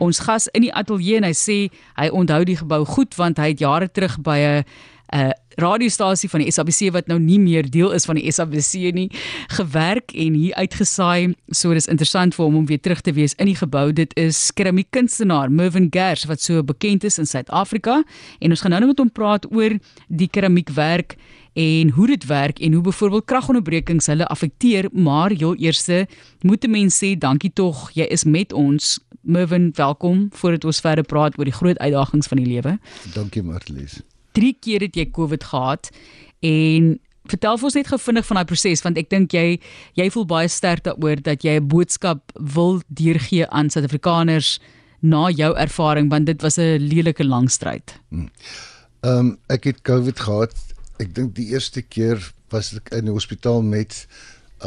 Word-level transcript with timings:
ons 0.00 0.22
gas 0.26 0.48
in 0.56 0.66
die 0.66 0.74
ateljee 0.74 1.20
en 1.20 1.28
hy 1.28 1.34
sê 1.36 1.58
hy 1.98 2.08
onthou 2.08 2.42
die 2.48 2.58
gebou 2.60 2.84
goed 2.88 3.14
want 3.20 3.38
hy 3.38 3.52
het 3.52 3.62
jare 3.62 3.88
terug 3.88 4.18
by 4.24 4.38
'n 4.38 4.64
'n 5.12 5.32
radiostasie 5.58 6.30
van 6.30 6.44
die 6.44 6.52
SABC 6.52 6.92
wat 6.94 7.08
nou 7.10 7.18
nie 7.18 7.38
meer 7.42 7.66
deel 7.70 7.90
is 7.92 8.06
van 8.08 8.18
die 8.18 8.30
SABC 8.30 8.92
nie 8.94 9.08
gewerk 9.48 10.14
en 10.14 10.36
hier 10.38 10.54
uitgesaai. 10.54 11.34
So 11.50 11.74
dis 11.74 11.90
interessant 11.90 12.34
vir 12.34 12.44
hom 12.44 12.60
om 12.62 12.66
weer 12.66 12.80
terug 12.80 13.00
te 13.00 13.12
wees 13.12 13.34
in 13.34 13.50
die 13.50 13.58
gebou. 13.58 13.90
Dit 13.92 14.14
is 14.20 14.38
keramiekkunstenaar 14.54 15.50
Mervin 15.50 15.90
Gers 15.90 16.24
wat 16.30 16.40
so 16.40 16.62
bekend 16.62 17.04
is 17.04 17.18
in 17.18 17.26
Suid-Afrika 17.26 18.02
en 18.38 18.50
ons 18.50 18.62
gaan 18.62 18.70
nou 18.70 18.80
net 18.80 18.94
met 18.94 19.02
hom 19.02 19.10
praat 19.10 19.50
oor 19.50 19.76
die 20.08 20.30
keramiekwerk 20.30 21.16
en 21.52 21.90
hoe 21.90 22.06
dit 22.06 22.26
werk 22.26 22.58
en 22.58 22.72
hoe 22.72 22.82
byvoorbeeld 22.82 23.24
kragonderbrekings 23.24 24.06
hulle 24.06 24.26
affekteer, 24.26 24.88
maar 24.92 25.30
heel 25.30 25.56
eerste 25.56 26.06
moet 26.40 26.64
'n 26.64 26.70
mens 26.70 27.04
sê 27.04 27.18
dankie 27.18 27.52
tog, 27.52 27.90
jy 27.92 28.04
is 28.04 28.24
met 28.24 28.52
ons. 28.52 29.00
Mervin, 29.20 29.70
welkom 29.74 30.28
voordat 30.32 30.64
ons 30.64 30.80
verder 30.80 31.04
praat 31.04 31.38
oor 31.38 31.44
die 31.44 31.52
groot 31.52 31.78
uitdagings 31.78 32.26
van 32.26 32.36
die 32.36 32.46
lewe. 32.46 32.78
Dankie 33.14 33.42
Marlies. 33.42 34.00
3 34.32 34.56
keer 34.60 34.80
het 34.80 34.96
jy 34.96 35.10
COVID 35.10 35.44
gehad 35.44 35.90
en 36.40 37.00
vertel 37.24 37.58
vir 37.58 37.64
ons 37.64 37.74
net 37.74 37.88
gou 37.90 37.98
vinnig 37.98 38.26
van 38.26 38.40
daai 38.40 38.48
proses 38.48 38.82
want 38.82 38.98
ek 38.98 39.10
dink 39.10 39.32
jy 39.32 39.60
jy 39.98 40.10
voel 40.10 40.26
baie 40.26 40.48
sterk 40.48 40.84
daaroor 40.84 41.22
dat 41.22 41.44
jy 41.44 41.58
'n 41.60 41.68
boodskap 41.68 42.32
wil 42.34 42.80
deurgee 42.88 43.46
aan 43.48 43.70
Suid-Afrikaners 43.70 44.58
na 45.00 45.28
jou 45.30 45.54
ervaring 45.56 46.10
want 46.10 46.26
dit 46.26 46.42
was 46.42 46.58
'n 46.58 46.78
lelike 46.78 47.24
lang 47.24 47.50
stryd. 47.50 48.00
Ehm 48.10 48.28
um, 49.02 49.38
ek 49.48 49.64
het 49.64 49.82
COVID 49.82 50.20
gehad 50.20 50.54
ek 51.00 51.14
dink 51.16 51.34
die 51.38 51.50
eerste 51.54 51.82
keer 51.82 52.20
was 52.52 52.72
ek 52.76 52.92
in 52.96 53.08
die 53.08 53.14
hospitaal 53.14 53.62
met 53.64 54.04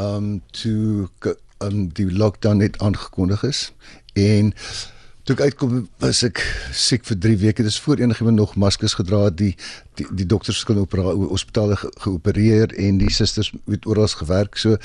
um 0.00 0.40
toe 0.56 1.08
um 1.62 1.86
die 1.94 2.08
lockdown 2.10 2.60
net 2.62 2.78
aangekondig 2.82 3.44
is. 3.46 3.60
En 4.18 4.52
toe 5.24 5.36
ek 5.36 5.44
uitkom 5.48 5.84
was 6.02 6.22
ek 6.26 6.42
siek 6.74 7.06
vir 7.08 7.20
3 7.26 7.36
weke. 7.44 7.66
Dis 7.66 7.80
voor 7.80 8.02
enigiemand 8.02 8.36
nog 8.40 8.56
maskers 8.60 8.96
gedra 8.98 9.24
het. 9.28 9.38
Die 9.38 9.54
die, 9.98 10.06
die 10.10 10.26
dokters 10.26 10.64
kon 10.66 10.82
op 10.82 10.96
hospitale 10.98 11.78
ge, 11.80 11.92
geopereer 12.04 12.74
en 12.74 12.98
die 12.98 13.12
susters 13.12 13.52
het 13.70 13.86
oral 13.86 14.10
gewerk. 14.10 14.58
So 14.58 14.76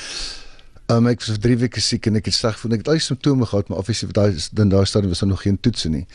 Um, 0.90 1.06
ek 1.06 1.20
was 1.22 1.36
vir 1.36 1.42
3 1.44 1.56
weke 1.62 1.82
siek 1.86 2.08
en 2.09 2.18
ek 2.18 2.32
het 2.32 2.34
sleg 2.34 2.56
gevoel. 2.56 2.72
Ek 2.73 2.82
het 2.82 2.88
al 2.90 2.95
die 2.98 3.04
simptome 3.06 3.45
gehad, 3.45 3.68
maar 3.70 3.78
obviously 3.84 4.09
daai 4.09 4.32
dan 4.58 4.72
daar 4.72 4.88
staan 4.90 5.06
was 5.12 5.20
daar 5.22 5.30
nog 5.30 5.44
geen 5.45 5.59
toetse 5.62 5.90
nie. 5.94 6.08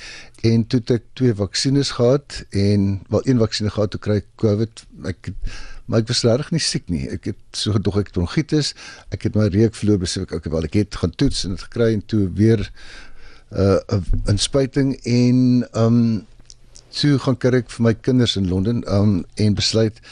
En 0.42 0.64
toe 0.66 0.80
het 0.80 0.90
ek 0.96 1.04
twee 1.14 1.34
vaksines 1.38 1.92
gehad 1.94 2.40
en 2.50 2.88
wel 3.14 3.22
een 3.30 3.38
vaksinne 3.38 3.70
gehad 3.70 3.92
toe 3.94 4.00
kry 4.02 4.16
COVID. 4.42 4.82
Ek 5.12 5.30
het, 5.30 5.52
maar 5.86 6.02
ek 6.02 6.10
was 6.10 6.24
regtig 6.26 6.50
nie 6.56 6.62
siek 6.66 6.90
nie. 6.90 7.04
Ek 7.06 7.28
het 7.30 7.60
so 7.60 7.78
dog 7.78 8.00
ek 8.02 8.10
bronchitis. 8.16 8.72
Ek 9.14 9.28
het 9.28 9.38
my 9.38 9.46
reukvloer 9.54 10.00
besef 10.02 10.26
ek 10.26 10.40
okay, 10.40 10.50
wel 10.56 10.66
ek 10.66 10.78
het 10.80 10.98
gaan 11.04 11.14
toets 11.22 11.44
en 11.46 11.54
dit 11.54 11.62
gekry 11.68 11.92
en 11.94 12.02
toe 12.10 12.24
weer 12.34 12.66
'n 13.54 13.78
uh, 13.94 14.32
'n 14.34 14.42
spuiting 14.42 14.96
en 15.06 15.68
um 15.78 16.26
toe 16.90 17.14
gaan 17.18 17.38
ek 17.38 17.70
vir 17.70 17.82
my 17.82 17.94
kinders 17.94 18.34
in 18.36 18.48
Londen 18.50 18.82
um 18.90 19.22
en 19.38 19.54
besluit 19.54 20.02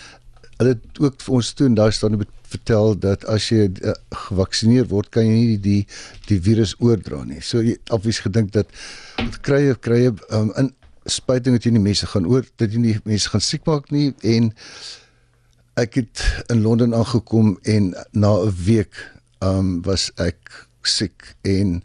hulle 0.59 0.79
het 0.79 1.03
ook 1.03 1.19
vir 1.19 1.35
ons 1.35 1.53
toe 1.53 1.67
en 1.67 1.75
daar 1.75 1.93
staan 1.93 2.15
vertel 2.53 2.95
dat 2.99 3.25
as 3.31 3.49
jy 3.51 3.69
uh, 3.83 3.95
gevaksinneer 4.27 4.89
word, 4.93 5.11
kan 5.15 5.27
jy 5.27 5.39
nie 5.39 5.59
die 5.63 5.81
die 6.29 6.41
virus 6.41 6.77
oordra 6.81 7.23
nie. 7.29 7.41
So 7.45 7.63
jy 7.65 7.77
obvious 7.91 8.23
gedink 8.25 8.53
dat 8.57 8.71
krye 9.47 9.75
krye 9.75 10.15
um, 10.31 10.53
in 10.61 10.73
spuiting 11.11 11.57
het 11.57 11.67
jy 11.67 11.75
nie 11.75 11.83
mense 11.83 12.07
gaan 12.07 12.29
oor 12.31 12.47
dat 12.61 12.73
jy 12.73 12.83
nie 12.83 12.99
mense 13.09 13.31
gaan 13.33 13.43
siek 13.43 13.65
maak 13.67 13.91
nie 13.95 14.13
en 14.23 14.53
ek 15.81 15.97
het 16.03 16.23
in 16.53 16.63
Londen 16.63 16.95
aangekom 16.95 17.57
en 17.65 17.95
na 18.13 18.33
'n 18.39 18.55
week 18.67 18.95
um, 19.41 19.81
was 19.83 20.11
ek 20.21 20.67
siek 20.83 21.35
en 21.43 21.81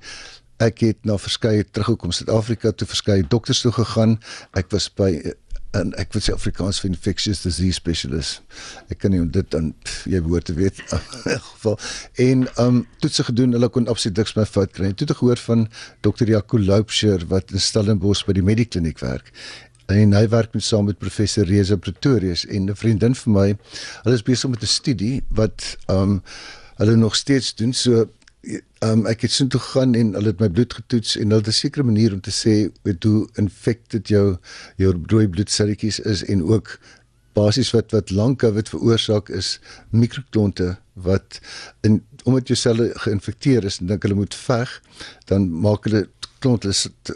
ek 0.60 0.82
het 0.82 1.06
na 1.06 1.18
verskeie 1.22 1.64
teruggekom 1.64 2.12
Suid-Afrika 2.12 2.72
toe 2.72 2.88
verskeie 2.90 3.26
dokters 3.30 3.62
toe 3.62 3.72
gegaan. 3.72 4.18
Ek 4.58 4.72
was 4.74 4.90
by 4.90 5.34
en 5.80 5.94
ek 6.02 6.16
sê 6.18 6.34
Afrikaans 6.34 6.80
vir 6.82 6.92
infectious 6.92 7.44
disease 7.46 7.78
specialist. 7.80 8.42
Ek 8.92 9.02
kan 9.04 9.14
nie 9.14 9.22
dit 9.34 9.50
dan 9.54 9.74
jy 10.10 10.22
behoort 10.26 10.50
te 10.50 10.56
weet 10.58 10.82
in 11.34 11.40
geval. 11.52 11.78
En 12.28 12.48
um 12.64 12.82
toetse 13.04 13.28
gedoen, 13.30 13.56
hulle 13.58 13.70
kon 13.74 13.88
absoluut 13.92 14.18
niks 14.24 14.36
meer 14.38 14.50
fout 14.50 14.74
kry. 14.76 14.92
Toe 14.94 15.08
het 15.08 15.16
ek 15.16 15.22
gehoor 15.22 15.44
van 15.46 15.68
Dr. 16.06 16.28
Jaco 16.34 16.60
Loupsher 16.60 17.26
wat 17.32 17.54
in 17.56 17.64
Stellenbosch 17.64 18.26
by 18.28 18.38
die 18.38 18.46
Medikliniek 18.46 19.02
werk. 19.04 19.32
En 19.88 20.12
hy 20.12 20.26
werk 20.28 20.54
met 20.56 20.66
saam 20.68 20.90
met 20.90 21.00
professor 21.00 21.48
Reza 21.48 21.78
Pretorius 21.80 22.46
en 22.46 22.70
'n 22.70 22.76
vriendin 22.76 23.16
van 23.16 23.34
my. 23.34 23.50
Hulle 24.04 24.16
is 24.16 24.24
besig 24.24 24.50
met 24.50 24.62
'n 24.62 24.68
studie 24.68 25.24
wat 25.30 25.78
um 25.88 26.22
hulle 26.78 26.96
nog 26.96 27.16
steeds 27.16 27.56
doen. 27.56 27.74
So 27.74 28.10
um, 28.86 29.06
ek 29.10 29.26
het 29.26 29.32
sin 29.32 29.50
toe 29.52 29.60
gegaan 29.60 29.96
en 29.96 30.14
hulle 30.18 30.32
het 30.34 30.40
my 30.44 30.50
bloed 30.50 30.74
getoets 30.74 31.16
en 31.18 31.32
hulle 31.32 31.44
het 31.44 31.48
'n 31.48 31.62
sekere 31.62 31.84
manier 31.84 32.14
om 32.14 32.22
te 32.22 32.32
sê 32.32 32.72
hoe 33.04 33.28
infected 33.36 34.08
jou 34.08 34.38
jou 34.78 34.94
rooi 35.08 35.28
bloedselletjies 35.28 36.00
is 36.00 36.24
en 36.24 36.44
ook 36.44 36.80
basies 37.34 37.72
wat 37.72 37.92
wat 37.92 38.10
lank 38.10 38.40
COVID 38.40 38.70
veroorsaak 38.70 39.30
is 39.30 39.60
mikroklonte 39.90 40.78
wat 40.94 41.40
in 41.82 42.04
omdat 42.24 42.48
jou 42.48 42.58
selle 42.58 42.92
geïnfekteer 42.96 43.64
is 43.64 43.80
en 43.80 43.88
dink 43.88 44.04
hulle 44.04 44.16
moet 44.16 44.36
veg 44.36 44.82
dan 45.26 45.50
maak 45.52 45.84
hulle 45.84 46.08
klonte 46.40 46.74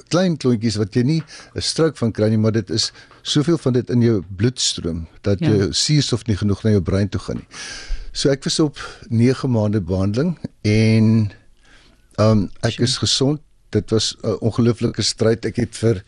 klein 0.09 0.37
klontjies 0.37 0.77
wat 0.81 0.95
jy 0.95 1.03
nie 1.03 1.23
'n 1.55 1.61
strook 1.61 1.97
van 1.97 2.11
kry 2.11 2.29
nie 2.29 2.37
maar 2.37 2.51
dit 2.51 2.69
is 2.69 2.91
soveel 3.21 3.57
van 3.57 3.73
dit 3.73 3.89
in 3.89 4.01
jou 4.01 4.23
bloedstroom 4.35 5.07
dat 5.21 5.39
ja. 5.39 5.49
jou 5.49 5.73
suurstof 5.73 6.25
nie 6.25 6.37
genoeg 6.37 6.63
na 6.63 6.69
jou 6.69 6.81
brein 6.81 7.09
toe 7.09 7.21
gaan 7.21 7.37
nie. 7.37 7.47
So 8.11 8.29
ek 8.29 8.43
was 8.43 8.59
op 8.59 8.79
9 9.09 9.49
maande 9.51 9.81
behandeling 9.81 10.35
en 10.67 11.31
um 12.19 12.49
ek 12.67 12.81
is 12.83 12.97
gesond. 12.99 13.39
Dit 13.71 13.89
was 13.89 14.15
'n 14.21 14.37
ongelooflike 14.43 15.01
stryd. 15.01 15.45
Ek 15.45 15.55
het 15.55 15.75
vir 15.77 16.03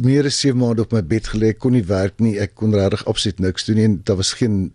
meer 0.00 0.24
as 0.24 0.38
7 0.40 0.58
maande 0.58 0.82
op 0.82 0.92
my 0.92 1.02
bed 1.02 1.26
gelê. 1.26 1.48
Ek 1.48 1.58
kon 1.58 1.72
nie 1.72 1.84
werk 1.84 2.20
nie. 2.20 2.38
Ek 2.38 2.54
kon 2.54 2.74
regtig 2.74 3.04
absoluut 3.06 3.38
niks 3.38 3.64
doen 3.64 3.76
nie. 3.76 4.00
Daar 4.04 4.16
was 4.16 4.32
geen 4.32 4.72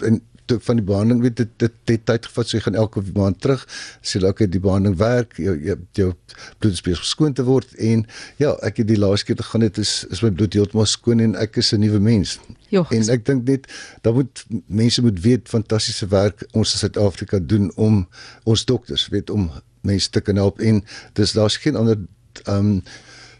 en 0.00 0.22
toe 0.46 0.58
van 0.62 0.80
die 0.80 0.86
behandeling 0.86 1.22
weet 1.22 1.36
dit 1.36 1.52
dit 1.62 1.92
het 1.92 2.04
tyd 2.08 2.26
gevat 2.28 2.48
so 2.48 2.56
jy 2.56 2.62
gaan 2.66 2.78
elke 2.82 3.02
maand 3.14 3.40
terug 3.44 3.64
sê 4.00 4.20
dalk 4.22 4.42
het 4.44 4.52
die 4.52 4.62
behandeling 4.62 4.98
werk 5.00 5.36
jou 5.42 5.54
jou, 5.68 5.76
jou 5.98 6.10
bloed 6.58 6.82
besig 6.88 7.04
skoon 7.04 7.36
te 7.36 7.44
word 7.46 7.74
en 7.90 8.04
ja 8.42 8.54
ek 8.66 8.82
het 8.82 8.90
die 8.90 8.98
laaste 9.00 9.30
keer 9.30 9.40
gegaan 9.42 9.66
dit 9.66 9.80
is 9.82 9.94
is 10.10 10.22
my 10.24 10.30
bloed 10.30 10.56
heeltemal 10.58 10.88
skoon 10.90 11.22
en 11.24 11.34
ek 11.40 11.58
is 11.62 11.72
'n 11.72 11.80
nuwe 11.80 12.00
mens. 12.00 12.38
Jo, 12.68 12.86
en 12.90 13.08
ek 13.10 13.24
dink 13.26 13.46
net 13.46 13.66
dan 14.02 14.14
moet 14.14 14.44
mense 14.66 15.02
moet 15.02 15.20
weet 15.22 15.48
fantastiese 15.48 16.06
werk 16.10 16.46
ons 16.52 16.72
in 16.72 16.78
Suid-Afrika 16.78 17.38
doen 17.38 17.70
om 17.76 18.06
ons 18.44 18.64
dokters 18.64 19.08
weet 19.08 19.30
om 19.30 19.50
mense 19.80 20.10
te 20.10 20.20
kan 20.20 20.36
help 20.36 20.60
en 20.60 20.82
dis 21.12 21.32
daar's 21.32 21.56
geen 21.56 21.76
ander 21.76 21.98
um 22.46 22.82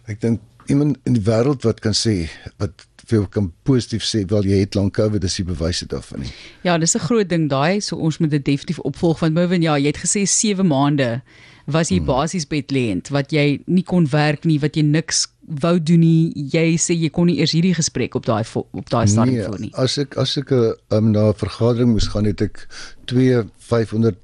ek 0.07 0.21
dink 0.21 0.41
iemand 0.69 0.97
in 1.05 1.17
die 1.19 1.25
wêreld 1.27 1.65
wat 1.67 1.81
kan 1.81 1.95
sê 1.97 2.29
wat 2.59 2.87
vir 3.07 3.21
jou 3.21 3.27
kan 3.31 3.51
positief 3.63 4.05
sê 4.07 4.25
wel 4.31 4.49
jy 4.51 4.63
het 4.65 4.75
lank 4.75 4.97
COVID 4.99 5.23
dis 5.23 5.39
die 5.39 5.47
bewys 5.47 5.85
daarvan 5.87 6.25
nie. 6.25 6.33
Ja, 6.67 6.79
dis 6.79 6.97
'n 6.97 7.07
groot 7.07 7.29
ding 7.29 7.49
daai, 7.49 7.81
so 7.81 7.97
ons 7.97 8.19
moet 8.19 8.31
dit 8.31 8.45
definitief 8.45 8.79
opvolg 8.79 9.21
want 9.21 9.35
Mervin 9.35 9.63
ja, 9.63 9.77
jy 9.77 9.87
het 9.87 10.03
gesê 10.03 10.27
7 10.27 10.67
maande 10.67 11.23
was 11.67 11.91
jy 11.91 11.99
hmm. 11.99 12.07
basies 12.07 12.47
bedlend 12.47 13.09
wat 13.09 13.33
jy 13.33 13.61
nie 13.67 13.83
kon 13.83 14.07
werk 14.11 14.45
nie, 14.45 14.59
wat 14.59 14.77
jy 14.77 14.83
niks 14.83 15.27
wou 15.47 15.75
doen 15.79 16.03
nie. 16.03 16.47
Jy 16.53 16.77
sê 16.83 16.97
jy 16.97 17.11
kon 17.15 17.29
nie 17.31 17.39
eers 17.41 17.55
hierdie 17.57 17.75
gesprek 17.77 18.17
op 18.19 18.27
daai 18.27 18.45
op 18.57 18.91
daai 18.91 19.07
stadium 19.07 19.39
nee, 19.39 19.47
voer 19.47 19.63
nie. 19.67 19.73
As 19.79 19.97
ek 20.03 20.17
as 20.21 20.37
ek 20.41 20.53
'n 20.53 20.75
um, 20.91 21.11
na 21.13 21.31
'n 21.31 21.39
vergadering 21.39 21.93
moes 21.93 22.09
gaan, 22.09 22.27
het 22.27 22.43
ek 22.43 22.67
2 23.07 23.45
500 23.59 24.17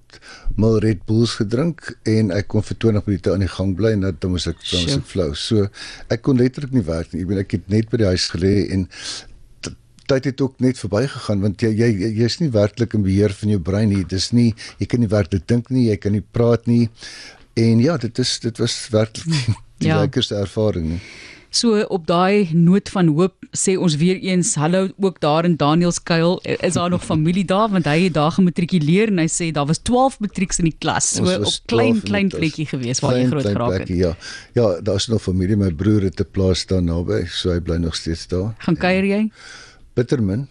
ml 0.57 0.79
Red 0.85 1.05
Bulls 1.07 1.35
gedrink 1.41 1.97
en 2.07 2.31
ek 2.31 2.49
kon 2.53 2.63
vir 2.63 2.77
20 2.77 3.07
minute 3.07 3.33
aan 3.33 3.45
die 3.45 3.49
gang 3.49 3.75
bly 3.77 3.93
en 3.97 4.01
dan 4.07 4.31
moes 4.31 4.47
ek 4.47 4.59
dan 4.71 4.85
was 4.87 4.97
ek 4.97 5.07
flou. 5.07 5.35
So 5.35 5.69
ek 6.09 6.23
kon 6.23 6.39
letterlik 6.39 6.73
nie 6.73 6.87
werk 6.87 7.13
nie. 7.13 7.23
Ek 7.23 7.29
bedoel 7.29 7.45
ek 7.45 7.53
het 7.59 7.69
net 7.69 7.91
by 7.91 8.03
die 8.03 8.11
huis 8.13 8.29
gelê 8.35 8.55
en 8.75 8.89
tyd 10.11 10.25
het 10.25 10.41
ook 10.41 10.59
net 10.61 10.81
verbygegaan 10.81 11.41
want 11.41 11.63
jy 11.63 11.71
jy 11.79 11.91
jy's 12.19 12.41
nie 12.41 12.51
werklik 12.53 12.95
in 12.95 13.05
beheer 13.07 13.33
van 13.33 13.55
jou 13.55 13.61
brein 13.61 13.89
nie. 13.89 14.05
Dis 14.05 14.33
nie 14.33 14.53
jy 14.79 14.87
kan 14.91 15.01
nie 15.01 15.13
werklik 15.13 15.47
dink 15.47 15.71
nie, 15.71 15.89
jy 15.91 15.97
kan 15.97 16.13
nie 16.13 16.25
praat 16.25 16.67
nie. 16.67 16.89
En 17.55 17.79
ja, 17.79 17.97
dit 17.97 18.19
is 18.19 18.39
dit 18.41 18.59
was 18.59 18.89
werklik 18.91 19.47
die 19.83 19.89
ja. 19.89 20.01
lekkerste 20.01 20.35
ervaring 20.35 20.89
nie. 20.89 21.01
So 21.53 21.83
op 21.93 22.07
daai 22.09 22.49
noot 22.57 22.89
van 22.89 23.11
hoop 23.13 23.35
sê 23.53 23.75
ons 23.77 23.99
weer 24.01 24.17
eens 24.25 24.55
hallo 24.57 24.87
ook 24.97 25.19
daar 25.21 25.45
in 25.45 25.59
Danielskuil 25.61 26.39
is 26.49 26.79
daar 26.79 26.91
nog 26.95 27.05
familie 27.05 27.45
daar 27.45 27.69
want 27.69 27.85
hy 27.85 28.07
het 28.07 28.15
daar 28.17 28.33
gematrikuleer 28.33 29.13
en 29.13 29.21
hy 29.21 29.27
sê 29.29 29.51
daar 29.53 29.69
was 29.69 29.83
12 29.85 30.17
matrieks 30.25 30.63
in 30.63 30.71
die 30.71 30.79
klas 30.81 31.11
so 31.19 31.29
op 31.29 31.59
klein 31.69 32.01
klein 32.01 32.33
plekkie 32.33 32.67
gewees 32.73 33.05
waar 33.05 33.19
jy 33.19 33.29
groot 33.29 33.51
geraak 33.51 33.85
het. 33.85 33.93
Ja. 33.93 34.15
Ja, 34.57 34.81
daar's 34.81 35.11
nog 35.13 35.23
familie 35.29 35.61
my 35.61 35.69
broer 35.77 36.09
het 36.09 36.25
'n 36.25 36.31
plaas 36.33 36.65
daar 36.67 36.83
naby 36.83 37.27
so 37.29 37.53
hy 37.53 37.61
bly 37.61 37.77
nog 37.77 38.01
steeds 38.01 38.27
daar. 38.33 38.55
Gaan 38.59 38.77
kuier 38.77 39.05
jy? 39.05 39.31
Bittermin. 39.95 40.49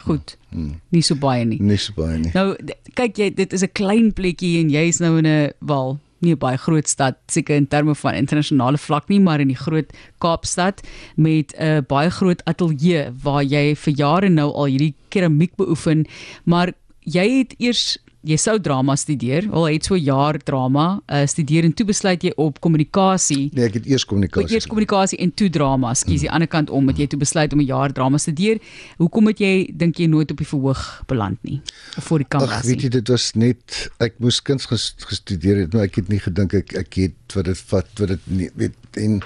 Goed. 0.00 0.36
Hmm. 0.48 0.80
Nie 0.88 1.02
so 1.02 1.14
baie 1.14 1.44
nie. 1.44 1.60
Nie 1.62 1.76
so 1.76 1.92
baie 1.92 2.18
nie. 2.18 2.30
Nou 2.32 2.56
kyk 2.94 3.16
jy 3.16 3.34
dit 3.34 3.52
is 3.52 3.62
'n 3.62 3.72
klein 3.72 4.12
plekkie 4.12 4.58
en 4.60 4.70
jy's 4.70 5.00
nou 5.00 5.18
in 5.18 5.26
'n 5.26 5.52
wel 5.58 6.00
nie 6.20 6.32
'n 6.34 6.38
baie 6.38 6.58
groot 6.58 6.88
stad 6.88 7.16
seker 7.26 7.56
in 7.56 7.66
terme 7.66 7.94
van 7.94 8.14
internasionale 8.14 8.78
vlak 8.78 9.08
nie, 9.08 9.20
maar 9.20 9.40
in 9.40 9.48
die 9.48 9.56
groot 9.56 9.92
Kaapstad 10.18 10.82
met 11.16 11.54
'n 11.56 11.62
uh, 11.62 11.80
baie 11.80 12.10
groot 12.10 12.42
ateljee 12.44 13.12
waar 13.22 13.42
jy 13.42 13.74
vir 13.74 13.94
jare 13.94 14.28
nou 14.28 14.52
al 14.52 14.66
hierdie 14.66 14.94
keramiek 15.08 15.56
beoefen, 15.56 16.06
maar 16.44 16.72
jy 17.04 17.38
het 17.38 17.54
eers 17.58 17.98
jy 18.26 18.36
sou 18.40 18.56
drama 18.60 18.96
studeer. 19.00 19.46
Al 19.56 19.68
het 19.70 19.86
so 19.88 19.96
jaar 19.96 20.38
drama 20.44 20.86
uh, 21.08 21.22
studeer 21.28 21.64
en 21.68 21.72
toe 21.76 21.86
besluit 21.88 22.24
jy 22.26 22.32
op 22.40 22.60
kommunikasie. 22.60 23.48
Nee, 23.56 23.68
ek 23.70 23.80
het 23.80 23.88
eers 23.88 24.04
kommunikasie. 24.08 24.56
Eers 24.56 24.68
kommunikasie 24.70 25.18
en 25.24 25.32
toe 25.32 25.48
drama. 25.52 25.94
Skus, 25.96 26.20
die 26.20 26.28
mm. 26.28 26.36
ander 26.36 26.50
kant 26.50 26.72
om 26.74 26.90
het 26.92 27.00
jy 27.00 27.08
toe 27.10 27.20
besluit 27.20 27.52
om 27.56 27.62
'n 27.62 27.70
jaar 27.70 27.92
drama 27.96 28.18
studeer. 28.18 28.60
Hoekom 29.00 29.32
het 29.32 29.40
jy 29.40 29.70
dink 29.72 29.98
jy 29.98 30.06
nooit 30.06 30.30
op 30.30 30.42
die 30.42 30.48
verhoog 30.48 31.02
beland 31.06 31.38
nie? 31.42 31.60
Of 31.96 32.04
voor 32.04 32.24
die 32.24 32.28
kamera? 32.28 32.60
Ag, 32.60 32.66
weet 32.68 32.82
jy 32.82 32.92
dit 33.00 33.08
was 33.08 33.32
net 33.34 33.90
ek 33.98 34.18
moes 34.18 34.42
kuns 34.42 34.66
gestudeer 34.66 35.64
het, 35.64 35.72
maar 35.72 35.88
ek 35.88 36.02
het 36.02 36.08
nie 36.08 36.20
gedink 36.20 36.54
ek 36.54 36.76
ek 36.76 36.94
het 36.94 37.34
wat 37.34 37.44
dit 37.44 37.58
vat 37.72 37.88
wat 38.00 38.08
dit 38.08 38.26
nie 38.26 38.50
weet 38.54 38.76
en 38.96 39.20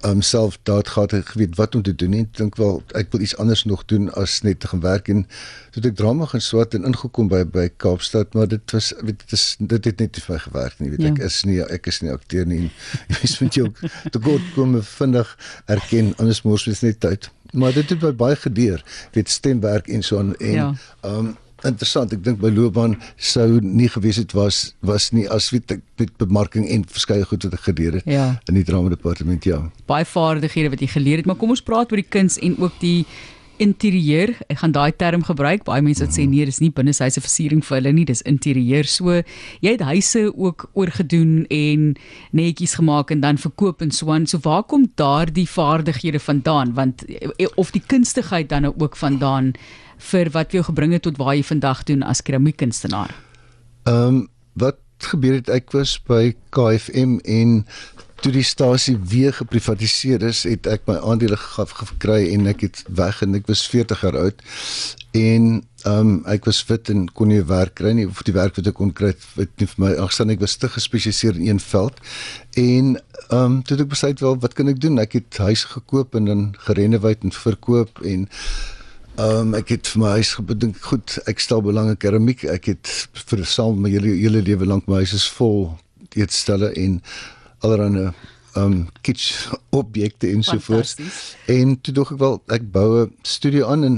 homself 0.00 0.54
um, 0.54 0.60
daar 0.62 0.86
gehad 0.86 1.10
het 1.10 1.28
geweet 1.28 1.56
wat 1.56 1.74
om 1.74 1.82
te 1.82 1.94
doen. 1.94 2.12
Ek 2.12 2.36
dink 2.36 2.56
wel 2.56 2.82
ek 2.98 3.10
wil 3.12 3.20
iets 3.20 3.36
anders 3.36 3.64
nog 3.64 3.84
doen 3.84 4.10
as 4.14 4.40
net 4.42 4.60
te 4.60 4.68
gaan 4.68 4.80
werk 4.80 5.08
en 5.08 5.24
toe 5.70 5.82
ek 5.90 5.96
drama 5.96 6.26
gaan 6.26 6.42
swat 6.44 6.74
en 6.74 6.84
ingekom 6.88 7.30
by 7.30 7.44
by 7.44 7.68
Kaapstad, 7.76 8.34
maar 8.34 8.48
dit 8.48 8.74
was 8.74 8.92
weet 9.00 9.22
dit 9.24 9.32
is 9.38 9.56
dit 9.58 9.90
het 9.90 10.04
net 10.04 10.18
nie 10.18 10.24
vir 10.26 10.34
my 10.34 10.40
gewerk 10.46 10.78
nie. 10.78 10.90
Weet 10.90 11.02
ja. 11.06 11.14
ek 11.14 11.24
is 11.30 11.40
nie 11.48 11.58
ek 11.62 11.90
is 11.92 12.00
nie 12.04 12.12
akteur 12.12 12.46
nie. 12.46 12.62
Jy 13.08 13.18
weet 13.22 13.36
moet 13.42 13.58
jy 13.58 13.66
ook 13.66 13.82
te 14.12 14.22
goed 14.28 14.54
kom 14.54 14.78
vinnig 14.82 15.34
erken 15.66 16.14
anders 16.16 16.42
mors 16.46 16.66
mens 16.66 16.84
net 16.86 17.00
tyd. 17.00 17.30
Maar 17.52 17.72
dit 17.72 17.90
het 17.90 18.16
baie 18.16 18.36
gedeur. 18.36 18.82
Weet 19.12 19.28
stemwerk 19.28 19.88
en 19.88 20.02
so 20.02 20.18
aan 20.18 20.34
en 20.36 20.52
ja. 20.52 20.72
um 21.02 21.36
interessant. 21.66 22.12
Ek 22.14 22.22
dink 22.24 22.42
my 22.42 22.50
loopbaan 22.54 22.96
sou 23.16 23.60
nie 23.62 23.88
gewees 23.90 24.20
het 24.20 24.34
was 24.36 24.74
was 24.86 25.10
nie 25.12 25.26
as 25.30 25.50
weet 25.54 25.78
ek 25.78 25.82
met 25.98 26.12
bemarking 26.20 26.68
en 26.70 26.84
verskeie 26.86 27.24
goed 27.26 27.48
wat 27.48 27.56
ek 27.58 27.66
geleer 27.70 27.98
het 27.98 28.06
ja. 28.06 28.28
in 28.48 28.58
die 28.58 28.66
drama 28.66 28.92
departement 28.92 29.44
ja. 29.48 29.64
Baie 29.90 30.06
vaardighede 30.06 30.70
wat 30.74 30.84
jy 30.84 30.92
geleer 30.94 31.22
het, 31.22 31.26
maar 31.26 31.40
kom 31.40 31.50
ons 31.54 31.64
praat 31.64 31.90
oor 31.90 32.00
die 32.00 32.06
kuns 32.06 32.38
en 32.38 32.58
ook 32.62 32.78
die 32.82 33.02
interieur. 33.58 34.32
Ek 34.46 34.60
gaan 34.62 34.72
daai 34.74 34.92
term 34.96 35.24
gebruik. 35.26 35.64
Baie 35.66 35.82
mense 35.82 36.04
wat 36.04 36.14
sê 36.14 36.24
nee, 36.30 36.46
dis 36.46 36.60
nie 36.62 36.70
binnehuise 36.74 37.22
versiering 37.22 37.62
vir 37.66 37.78
hulle 37.78 37.92
nie, 37.94 38.06
dis 38.08 38.22
interieur. 38.28 38.86
So 38.88 39.18
jy 39.64 39.74
het 39.74 39.84
huise 39.88 40.28
ook 40.30 40.68
oorgedoen 40.78 41.42
en 41.54 41.90
netjies 42.38 42.78
gemaak 42.78 43.12
en 43.14 43.24
dan 43.24 43.40
verkoop 43.42 43.82
en 43.84 43.90
so 43.94 44.12
aan. 44.14 44.28
So 44.30 44.40
waar 44.46 44.64
kom 44.70 44.88
daardie 45.00 45.48
vaardighede 45.50 46.22
vandaan? 46.22 46.74
Want 46.78 47.04
eh, 47.08 47.50
of 47.56 47.74
die 47.74 47.82
kunstigheid 47.84 48.48
dan 48.48 48.70
ook 48.70 48.96
vandaan 48.96 49.54
vir 49.98 50.30
wat 50.30 50.52
jy 50.52 50.62
gebring 50.62 50.92
het 50.92 51.02
tot 51.02 51.16
waar 51.20 51.34
jy 51.36 51.44
vandag 51.46 51.84
doen 51.84 52.02
as 52.02 52.22
keramiekkunstenaar? 52.22 53.14
Ehm 53.84 54.06
um, 54.06 54.26
wat 54.58 54.78
gebeur 54.98 55.36
het 55.38 55.48
ek 55.48 55.70
was 55.72 55.98
by 56.02 56.34
KFM 56.50 57.20
en 57.22 57.62
toe 58.22 58.32
die 58.34 58.42
stasie 58.42 58.96
weer 58.98 59.32
geprivatiseer 59.36 60.24
is, 60.26 60.42
het 60.48 60.66
ek 60.66 60.88
my 60.90 60.96
aandele 61.06 61.38
gekry 61.38 62.24
en 62.32 62.48
ek 62.50 62.64
het 62.66 62.80
weg 62.98 63.20
en 63.22 63.38
ek 63.38 63.46
was 63.50 63.62
40 63.70 64.02
jaar 64.02 64.18
oud. 64.18 64.42
En 65.16 65.44
ehm 65.86 66.08
um, 66.08 66.14
ek 66.26 66.48
was 66.50 66.58
fit 66.66 66.90
en 66.90 67.06
kon 67.14 67.30
nie 67.30 67.44
werk 67.46 67.76
kry 67.78 67.92
nie 67.94 68.08
of 68.08 68.24
die 68.26 68.34
werk 68.34 68.56
wat 68.58 68.66
ek 68.66 68.74
kon 68.80 68.90
kry 68.92 69.12
het 69.36 69.52
nie 69.62 69.68
vir 69.70 69.84
my 69.84 69.92
agstaan 70.02 70.34
ek 70.34 70.42
was 70.42 70.56
te 70.58 70.68
gespesialiseer 70.68 71.38
in 71.38 71.46
een 71.52 71.62
veld. 71.62 72.02
En 72.58 72.96
ehm 72.96 73.38
um, 73.38 73.60
toe 73.62 73.76
het 73.76 73.86
ek 73.86 73.94
besluit 73.94 74.24
wel 74.24 74.40
wat 74.42 74.58
kan 74.58 74.68
ek 74.74 74.82
doen? 74.82 74.98
Ek 74.98 75.14
het 75.20 75.38
huis 75.38 75.64
gekoop 75.70 76.18
en 76.18 76.26
dan 76.26 76.42
gerenoveer 76.66 77.22
en 77.22 77.32
verkoop 77.32 78.02
en 78.02 78.26
Ehm 79.18 79.48
um, 79.50 79.54
ek 79.58 79.72
het 79.74 79.88
vir 79.90 79.98
my 79.98 80.10
huis 80.14 80.28
gedink, 80.38 80.76
goed, 80.86 81.16
ek 81.26 81.40
stel 81.42 81.62
belang 81.66 81.88
in 81.90 81.96
keramiek. 81.98 82.44
Ek 82.46 82.68
het 82.70 82.90
vir 83.26 83.40
saam 83.50 83.80
my 83.82 83.90
hele 83.90 84.12
hele 84.14 84.42
lewe 84.46 84.68
lank 84.68 84.86
my 84.86 85.00
huis 85.02 85.16
is 85.16 85.24
vol 85.34 85.72
eetstelle 86.14 86.70
en 86.78 87.00
allerlei 87.66 88.04
ehm 88.04 88.62
um, 88.62 88.76
kitsch 89.02 89.50
objekte 89.74 90.30
en 90.30 90.46
so 90.46 90.62
voort. 90.62 91.02
En 91.50 91.74
toe 91.80 91.94
dog 91.94 92.12
ek 92.14 92.20
wel 92.22 92.38
ek 92.58 92.70
bou 92.70 92.88
'n 93.06 93.10
studio 93.22 93.66
aan 93.66 93.84
en 93.84 93.96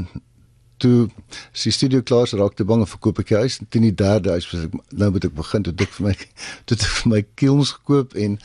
toe 0.81 1.11
sy 1.53 1.71
studio 1.71 2.01
klaar 2.01 2.25
is 2.25 2.33
raak 2.33 2.57
te 2.57 2.65
bang 2.65 2.81
om 2.81 2.89
verkoop 2.89 3.21
ek 3.21 3.35
huis. 3.43 3.59
En 3.61 3.69
teen 3.69 3.83
die 3.83 3.95
derde 3.95 4.31
huis 4.31 4.49
was 4.53 4.65
ek 4.71 4.79
nou 4.89 5.11
moet 5.11 5.29
ek 5.29 5.37
begin. 5.37 5.63
Toe 5.69 5.75
ek 5.77 5.93
vir 5.99 6.07
my 6.07 6.15
toe 6.65 6.81
ek 6.81 6.97
vir 6.97 7.13
my 7.13 7.23
kilns 7.35 7.75
gekoop 7.77 8.17
en 8.17 8.41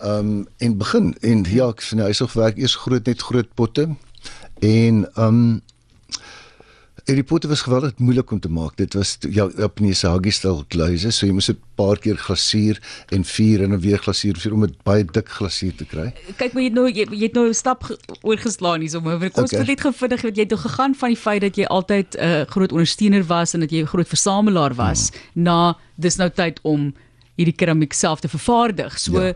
ehm 0.00 0.34
um, 0.34 0.46
en 0.58 0.76
begin. 0.82 1.14
En 1.22 1.46
ja 1.46 1.70
ek 1.70 1.86
sien 1.86 2.02
huis 2.02 2.20
of 2.20 2.34
werk 2.34 2.58
eers 2.58 2.74
groot 2.82 3.06
net 3.06 3.22
groot 3.22 3.54
potte. 3.54 3.88
En 4.58 5.06
ehm 5.06 5.22
um, 5.22 5.62
Die 7.06 7.22
potte 7.22 7.46
was 7.46 7.60
geweldig 7.62 8.00
moeilik 8.02 8.32
om 8.34 8.40
te 8.42 8.48
maak. 8.50 8.74
Dit 8.80 8.96
was 8.98 9.12
ja, 9.30 9.44
Japaneese 9.54 10.08
haggistel 10.10 10.64
kluise, 10.74 11.12
so 11.14 11.28
jy 11.28 11.32
moes 11.36 11.48
'n 11.48 11.58
paar 11.78 12.00
keer 12.02 12.16
glasuur 12.18 12.80
en 13.14 13.22
vuur 13.22 13.62
en 13.62 13.70
dan 13.70 13.80
weer 13.80 13.98
glasuur 13.98 14.34
vir 14.34 14.52
om 14.52 14.66
dit 14.66 14.82
baie 14.82 15.04
dik 15.04 15.28
glasuur 15.28 15.76
te 15.76 15.84
kry. 15.84 16.12
Kyk, 16.36 16.52
maar 16.52 16.62
jy 16.62 16.68
het 16.68 16.74
nou 16.74 16.86
jy, 16.90 17.06
jy 17.06 17.22
het 17.22 17.34
nou 17.34 17.46
'n 17.46 17.54
stap 17.54 17.86
oorgeslaan 18.22 18.80
hier 18.80 18.90
sommer. 18.90 19.18
Kom 19.30 19.42
ons 19.42 19.52
okay. 19.52 19.64
net 19.64 19.80
gevindig 19.80 20.22
wat 20.22 20.36
jy 20.36 20.42
het 20.42 20.58
gegaan 20.58 20.94
van 20.94 21.08
die 21.08 21.16
feit 21.16 21.40
dat 21.42 21.56
jy 21.56 21.64
altyd 21.64 22.16
'n 22.16 22.24
uh, 22.24 22.42
groot 22.50 22.72
ondersteuner 22.72 23.24
was 23.24 23.54
en 23.54 23.60
dat 23.60 23.70
jy 23.70 23.82
'n 23.82 23.86
groot 23.86 24.08
versamelaar 24.08 24.74
was 24.74 25.12
hmm. 25.12 25.42
na 25.42 25.76
dis 25.94 26.16
nou 26.16 26.30
tyd 26.30 26.58
om 26.62 26.92
hierdie 27.36 27.54
keramiek 27.54 27.92
self 27.92 28.20
te 28.20 28.28
vervaardig. 28.28 28.98
So 28.98 29.22
ja. 29.22 29.32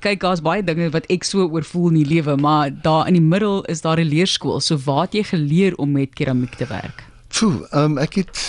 kyk, 0.00 0.20
daar's 0.20 0.40
baie 0.40 0.64
dinge 0.64 0.88
wat 0.90 1.04
ek 1.10 1.24
so 1.24 1.44
oorvoel 1.44 1.88
in 1.88 2.02
die 2.02 2.08
lewe, 2.14 2.36
maar 2.36 2.70
daar 2.70 3.06
in 3.08 3.18
die 3.18 3.28
middel 3.28 3.64
is 3.64 3.82
daar 3.82 4.00
'n 4.00 4.08
leerskool. 4.08 4.60
So 4.60 4.78
waar 4.78 5.04
het 5.04 5.12
jy 5.12 5.22
geleer 5.22 5.76
om 5.76 5.92
met 5.92 6.14
keramiek 6.14 6.54
te 6.54 6.66
werk? 6.66 7.09
Foo, 7.40 7.62
um, 7.72 7.94
ek 7.96 8.18
het 8.18 8.40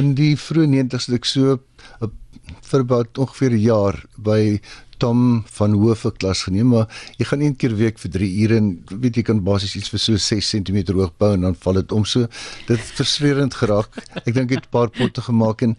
in 0.00 0.14
die 0.16 0.38
vroeë 0.40 0.70
90's 0.72 1.10
ek 1.12 1.26
so 1.28 1.50
uh, 1.52 2.06
vir 2.64 2.80
about 2.80 3.18
ongeveer 3.20 3.52
'n 3.52 3.60
jaar 3.60 3.98
by 4.16 4.56
Tom 4.96 5.44
van 5.58 5.74
Hoefe 5.76 6.14
klas 6.16 6.46
geneem, 6.48 6.70
maar 6.72 6.88
jy 7.20 7.26
gaan 7.28 7.44
een 7.44 7.56
keer 7.60 7.74
week 7.76 8.00
vir 8.00 8.10
3 8.14 8.30
ure 8.44 8.56
en 8.56 8.70
weet 8.88 9.20
jy 9.20 9.24
kan 9.28 9.44
basies 9.44 9.76
iets 9.76 9.92
vir 9.92 10.00
so 10.00 10.16
6 10.16 10.48
cm 10.48 10.96
hoog 10.96 11.12
bou 11.20 11.34
en 11.34 11.44
dan 11.44 11.58
val 11.60 11.76
dit 11.76 11.92
om 11.92 12.08
so. 12.08 12.24
Dit 12.64 12.80
het 12.80 12.96
verswerend 13.02 13.52
geraak. 13.52 13.92
Ek 14.24 14.32
dink 14.32 14.48
ek 14.48 14.56
het 14.56 14.68
'n 14.70 14.72
paar 14.72 14.88
potte 14.88 15.20
gemaak 15.20 15.60
en 15.60 15.76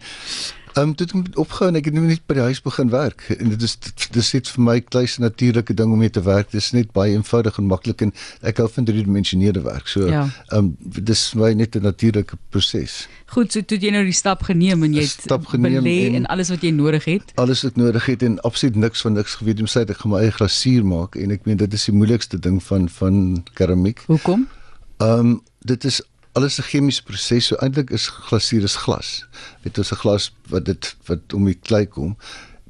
Ehm 0.78 0.88
um, 0.88 0.94
dit 0.94 1.12
het 1.12 1.36
opgehou 1.36 1.70
en 1.70 1.76
ek 1.78 1.88
het 1.88 1.94
nou 1.96 2.04
net 2.06 2.20
by 2.30 2.36
die 2.38 2.44
huis 2.46 2.60
begin 2.62 2.90
werk 2.92 3.24
en 3.34 3.48
dit 3.50 3.62
is 3.66 3.72
dis 4.14 4.28
net 4.36 4.50
vir 4.54 4.62
my 4.62 4.76
klein 4.80 5.24
natuurlike 5.24 5.74
ding 5.74 5.92
om 5.92 5.98
mee 5.98 6.10
te 6.10 6.22
werk. 6.22 6.52
Dit 6.52 6.60
is 6.60 6.70
net 6.76 6.92
baie 6.94 7.16
eenvoudig 7.16 7.56
en 7.58 7.66
maklik 7.66 8.04
en 8.06 8.12
ek 8.46 8.60
hou 8.62 8.68
van 8.76 8.86
driedimensioneerde 8.86 9.64
werk. 9.64 9.90
So 9.90 10.06
ja. 10.06 10.20
ehm 10.22 10.28
ja. 10.28 10.58
um, 10.58 10.68
dis 11.10 11.22
vir 11.32 11.40
my 11.40 11.50
net 11.62 11.74
'n 11.76 11.82
natuurlike 11.82 12.38
proses. 12.54 13.08
Goed, 13.26 13.52
so 13.52 13.62
toe 13.62 13.78
jy 13.78 13.90
nou 13.90 14.04
die 14.04 14.14
stap 14.14 14.42
geneem 14.46 14.84
en 14.86 14.94
jy 14.94 15.02
het 15.02 15.26
belê 15.56 15.96
en, 16.06 16.14
en 16.22 16.26
alles 16.26 16.52
wat 16.54 16.62
jy 16.62 16.70
nodig 16.70 17.04
het. 17.04 17.32
Alles 17.34 17.62
wat 17.62 17.76
nodig 17.76 18.06
het 18.06 18.22
en 18.22 18.38
absoluut 18.40 18.76
niks 18.76 19.00
van 19.00 19.12
niks 19.12 19.34
geweet 19.34 19.60
om 19.60 19.66
sê 19.66 19.82
ek 19.82 19.98
gaan 19.98 20.14
my 20.14 20.20
eie 20.20 20.36
glasuur 20.36 20.86
maak 20.86 21.16
en 21.16 21.34
ek 21.34 21.44
meen 21.44 21.58
dit 21.58 21.74
is 21.74 21.88
die 21.90 21.94
moeilikste 21.94 22.38
ding 22.38 22.62
van 22.62 22.88
van 22.88 23.42
keramiek. 23.54 24.04
Hoekom? 24.06 24.46
Ehm 24.98 25.18
um, 25.18 25.42
dit 25.66 25.84
is 25.84 26.02
alles 26.38 26.58
'n 26.58 26.68
chemiese 26.70 27.02
proses. 27.02 27.46
So 27.46 27.56
eintlik 27.56 27.90
is 27.90 28.06
glasuur 28.28 28.62
is 28.62 28.76
glas. 28.84 29.26
Dit 29.62 29.78
is 29.78 29.92
'n 29.92 30.00
glas 30.02 30.32
wat 30.48 30.64
dit 30.64 30.96
wat 31.06 31.32
om 31.34 31.44
die 31.44 31.58
klei 31.68 31.86
kom. 31.86 32.16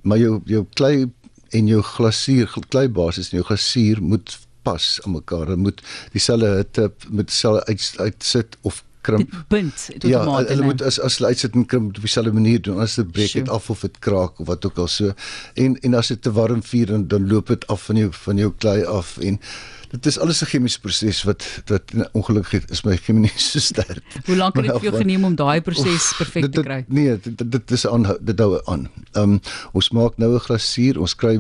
Maar 0.03 0.19
jou 0.19 0.41
jou 0.45 0.67
klei 0.73 1.11
en 1.51 1.67
jou 1.67 1.83
glasuur, 1.83 2.55
kleibasis 2.69 3.31
en 3.31 3.39
jou 3.39 3.45
glasuur 3.45 4.03
moet 4.03 4.39
pas 4.63 5.01
aan 5.05 5.13
mekaar. 5.13 5.47
Dit 5.47 5.57
moet 5.57 5.83
dieselfde 6.13 6.47
hitte 6.47 6.93
met 7.09 7.27
dieselfde 7.27 7.65
uit 7.65 7.95
uitsit 7.97 8.57
of 8.61 8.85
krimp. 9.01 9.45
Punt. 9.49 9.89
Ja, 9.99 10.25
hulle 10.45 10.63
moet 10.63 10.83
as 10.83 11.01
as 11.01 11.19
hulle 11.19 11.33
uitsit 11.33 11.55
en 11.55 11.67
krimp 11.67 11.97
op 11.97 12.01
dieselfde 12.01 12.33
manier 12.33 12.63
doen. 12.63 12.81
As 12.85 12.95
dit 12.95 13.11
breek 13.13 13.33
dit 13.33 13.49
af 13.49 13.71
of 13.71 13.81
dit 13.81 13.99
kraak 13.99 14.41
of 14.41 14.47
wat 14.47 14.67
ook 14.67 14.79
al 14.79 14.89
so. 14.89 15.13
En 15.55 15.79
en 15.81 15.95
as 15.95 16.13
dit 16.13 16.23
te 16.23 16.33
warm 16.33 16.63
vuur 16.63 16.87
dan 16.87 17.09
dan 17.09 17.29
loop 17.29 17.47
dit 17.47 17.67
af 17.67 17.85
van 17.89 17.97
jou 17.97 18.13
van 18.13 18.37
jou 18.37 18.53
klei 18.59 18.85
af 18.85 19.17
en 19.19 19.41
dit 19.91 20.07
is 20.07 20.19
alles 20.19 20.43
'n 20.43 20.47
chemiese 20.47 20.81
proses 20.81 21.23
wat 21.23 21.63
wat 21.67 21.93
ongelukkig 22.13 22.65
is 22.71 22.83
my 22.85 22.97
chemie 22.97 23.33
so 23.37 23.59
sterk. 23.59 24.05
Hoe 24.27 24.37
lank 24.37 24.57
het 24.57 24.65
dit 24.65 24.75
vir 24.75 24.91
jou 24.91 24.97
geneem 24.97 25.25
om 25.25 25.35
daai 25.35 25.61
proses 25.61 26.13
perfek 26.19 26.53
te 26.53 26.63
kry? 26.63 26.85
Nee, 26.89 27.19
dit 27.21 27.51
dit, 27.53 27.71
is 27.71 27.87
aan 27.87 28.07
dit 28.21 28.39
hou 28.39 28.61
aan. 28.65 28.89
Ehm 29.13 29.23
um, 29.23 29.41
ons 29.73 29.91
maak 29.91 30.17
nou 30.17 30.35
'n 30.35 30.41
glasuur, 30.41 31.01
ons 31.01 31.15
kry 31.15 31.37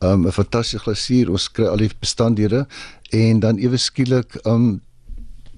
um, 0.00 0.26
'n 0.26 0.32
fantastiese 0.32 0.82
glasuur, 0.84 1.30
ons 1.30 1.50
kry 1.50 1.66
al 1.66 1.76
die 1.76 1.90
bestanddele 1.98 2.66
en 3.10 3.40
dan 3.40 3.58
ewe 3.58 3.76
skielik 3.76 4.34
ehm 4.44 4.54
um, 4.54 4.80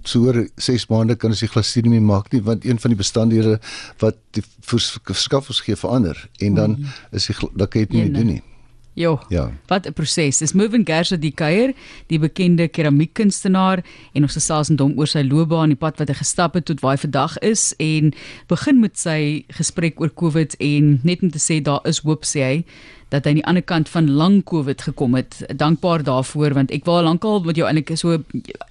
so 0.04 0.26
oor 0.26 0.48
6 0.56 0.88
maande 0.90 1.14
kan 1.16 1.30
ons 1.30 1.40
die 1.40 1.48
glasuur 1.48 1.82
nie 1.86 1.98
meer 1.98 2.06
maak 2.06 2.32
nie 2.32 2.42
want 2.42 2.64
een 2.64 2.78
van 2.78 2.90
die 2.90 2.98
bestanddele 2.98 3.58
wat 4.02 4.16
die 4.34 4.42
verskaffers 4.66 5.60
gee 5.60 5.76
verander 5.76 6.28
en 6.40 6.54
dan 6.54 6.70
mm. 6.78 6.86
is 7.12 7.26
die 7.26 7.36
dan 7.54 7.68
kan 7.68 7.80
jy 7.80 7.86
dit 7.86 7.98
nie 8.00 8.10
doen 8.10 8.26
nie. 8.26 8.42
Jo. 8.94 9.20
Ja. 9.28 9.50
Wat 9.66 9.87
'n 9.87 9.92
proses. 9.92 10.38
Dis 10.38 10.52
Moving 10.52 10.87
Gersa 10.87 11.16
die 11.16 11.32
kuier, 11.32 11.72
die 12.06 12.18
bekende 12.18 12.68
keramiekkunstenaar 12.68 13.84
en 14.12 14.22
ons 14.22 14.32
gesels 14.32 14.68
met 14.68 14.80
hom 14.80 14.99
oor 14.99 15.06
sy 15.06 15.22
loopbaan, 15.22 15.68
die 15.68 15.76
pad 15.76 15.99
wat 15.99 16.08
hy 16.08 16.14
gestap 16.14 16.54
het 16.54 16.64
tot 16.64 16.80
waar 16.80 16.96
hy 16.96 17.00
vandag 17.00 17.38
is 17.38 17.75
en 17.78 18.12
begin 18.49 18.80
met 18.80 18.99
sy 18.99 19.44
gesprek 19.49 20.00
oor 20.00 20.11
COVID 20.14 20.56
en 20.58 21.00
net 21.02 21.22
om 21.22 21.30
te 21.30 21.38
sê 21.38 21.62
daar 21.62 21.80
is 21.84 21.99
hoop 21.99 22.25
sê 22.25 22.40
hy 22.42 22.64
dat 23.12 23.26
hy 23.26 23.33
aan 23.33 23.40
die 23.40 23.47
ander 23.50 23.64
kant 23.64 23.90
van 23.92 24.09
lang 24.11 24.40
Covid 24.49 24.83
gekom 24.88 25.14
het. 25.19 25.37
Dankbaar 25.57 26.04
daarvoor 26.07 26.54
want 26.57 26.73
ek 26.73 26.87
wou 26.88 26.97
lankal 27.04 27.42
met 27.45 27.59
jou 27.61 27.66
eintlik 27.69 27.92
so 28.00 28.16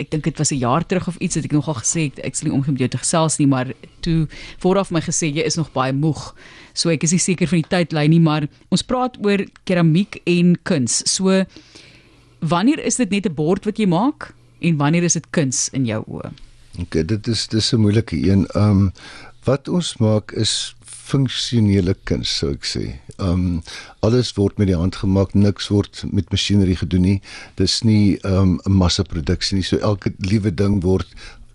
ek 0.02 0.10
dink 0.10 0.26
dit 0.26 0.38
was 0.42 0.52
'n 0.52 0.58
jaar 0.64 0.86
terug 0.86 1.08
of 1.08 1.20
iets 1.22 1.36
het 1.36 1.46
ek 1.46 1.54
nogal 1.54 1.78
gesê 1.78 2.10
ek 2.24 2.36
sal 2.36 2.50
nie 2.50 2.58
omgee 2.58 2.72
met 2.72 2.82
jou 2.82 2.90
te 2.90 2.98
gesels 2.98 3.38
nie, 3.38 3.48
maar 3.48 3.74
toe 4.02 4.28
vooraf 4.58 4.92
my 4.92 5.02
gesê 5.02 5.30
jy 5.30 5.46
is 5.46 5.56
nog 5.56 5.72
baie 5.72 5.94
moeg. 5.94 6.34
So 6.74 6.90
ek 6.90 7.04
is 7.04 7.12
nie 7.12 7.20
seker 7.20 7.48
van 7.48 7.62
die 7.62 7.70
tydlyn 7.70 8.10
nie, 8.10 8.20
maar 8.20 8.48
ons 8.70 8.82
praat 8.82 9.18
oor 9.26 9.46
keramiek 9.64 10.22
en 10.26 10.58
kuns. 10.64 11.04
So 11.06 11.46
wanneer 12.40 12.80
is 12.80 12.96
dit 12.96 13.10
net 13.10 13.26
'n 13.26 13.34
bord 13.34 13.66
wat 13.66 13.78
jy 13.78 13.86
maak 13.86 14.34
en 14.62 14.78
wanneer 14.78 15.04
is 15.04 15.14
dit 15.14 15.30
kuns 15.32 15.70
in 15.74 15.86
jou 15.86 16.04
oë? 16.08 16.32
OK, 16.80 17.08
dit 17.08 17.28
is 17.28 17.48
dis 17.48 17.74
'n 17.74 17.80
moeilike 17.80 18.16
een. 18.16 18.48
Ehm 18.56 18.70
um, 18.70 18.92
wat 19.46 19.68
ons 19.68 19.98
maak 19.98 20.32
is 20.32 20.76
funksionele 21.12 21.96
kuns 22.08 22.32
sou 22.40 22.54
ek 22.56 22.66
sê. 22.68 22.86
Um 23.22 23.62
alles 24.06 24.32
word 24.38 24.58
met 24.62 24.70
die 24.72 24.78
hand 24.78 24.98
gemaak, 25.02 25.36
niks 25.36 25.70
word 25.74 26.04
met 26.12 26.32
masjinerie 26.34 26.78
gedoen 26.80 27.06
nie. 27.08 27.20
Dis 27.60 27.82
nie 27.88 28.18
um 28.28 28.60
'n 28.66 28.78
massaproduksie 28.84 29.58
nie. 29.58 29.68
So 29.68 29.78
elke 29.78 30.14
liewe 30.20 30.52
ding 30.52 30.82
word 30.84 31.08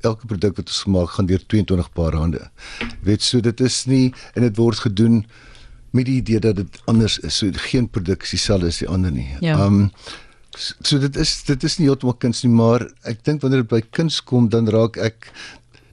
elke 0.02 0.26
produk 0.26 0.56
wat 0.60 0.70
ons 0.70 0.84
gemaak 0.86 1.10
gaan 1.16 1.26
deur 1.26 1.42
22 1.48 1.90
paar 1.92 2.14
hande. 2.14 2.50
Weet 3.02 3.22
so 3.22 3.40
dit 3.40 3.60
is 3.60 3.84
nie 3.86 4.12
en 4.34 4.42
dit 4.42 4.56
word 4.56 4.78
gedoen 4.78 5.24
met 5.96 6.06
die 6.06 6.20
idee 6.20 6.40
dat 6.40 6.56
dit 6.56 6.80
anders 6.86 7.18
is. 7.18 7.40
So 7.40 7.50
geen 7.70 7.88
produk 7.88 8.22
is 8.22 8.36
dieselfde 8.36 8.72
as 8.72 8.82
die 8.82 8.88
ander 8.88 9.12
nie. 9.12 9.28
Ja. 9.40 9.58
Um 9.64 9.90
so 10.56 10.98
dit 10.98 11.16
is 11.20 11.42
dit 11.44 11.64
is 11.64 11.78
nie 11.78 11.88
heeltemal 11.88 12.16
kuns 12.22 12.42
nie, 12.44 12.52
maar 12.52 12.86
ek 13.04 13.24
dink 13.24 13.42
wanneer 13.44 13.64
dit 13.64 13.72
by 13.72 13.82
kuns 13.92 14.22
kom 14.24 14.48
dan 14.52 14.68
raak 14.72 14.96
ek 14.96 15.30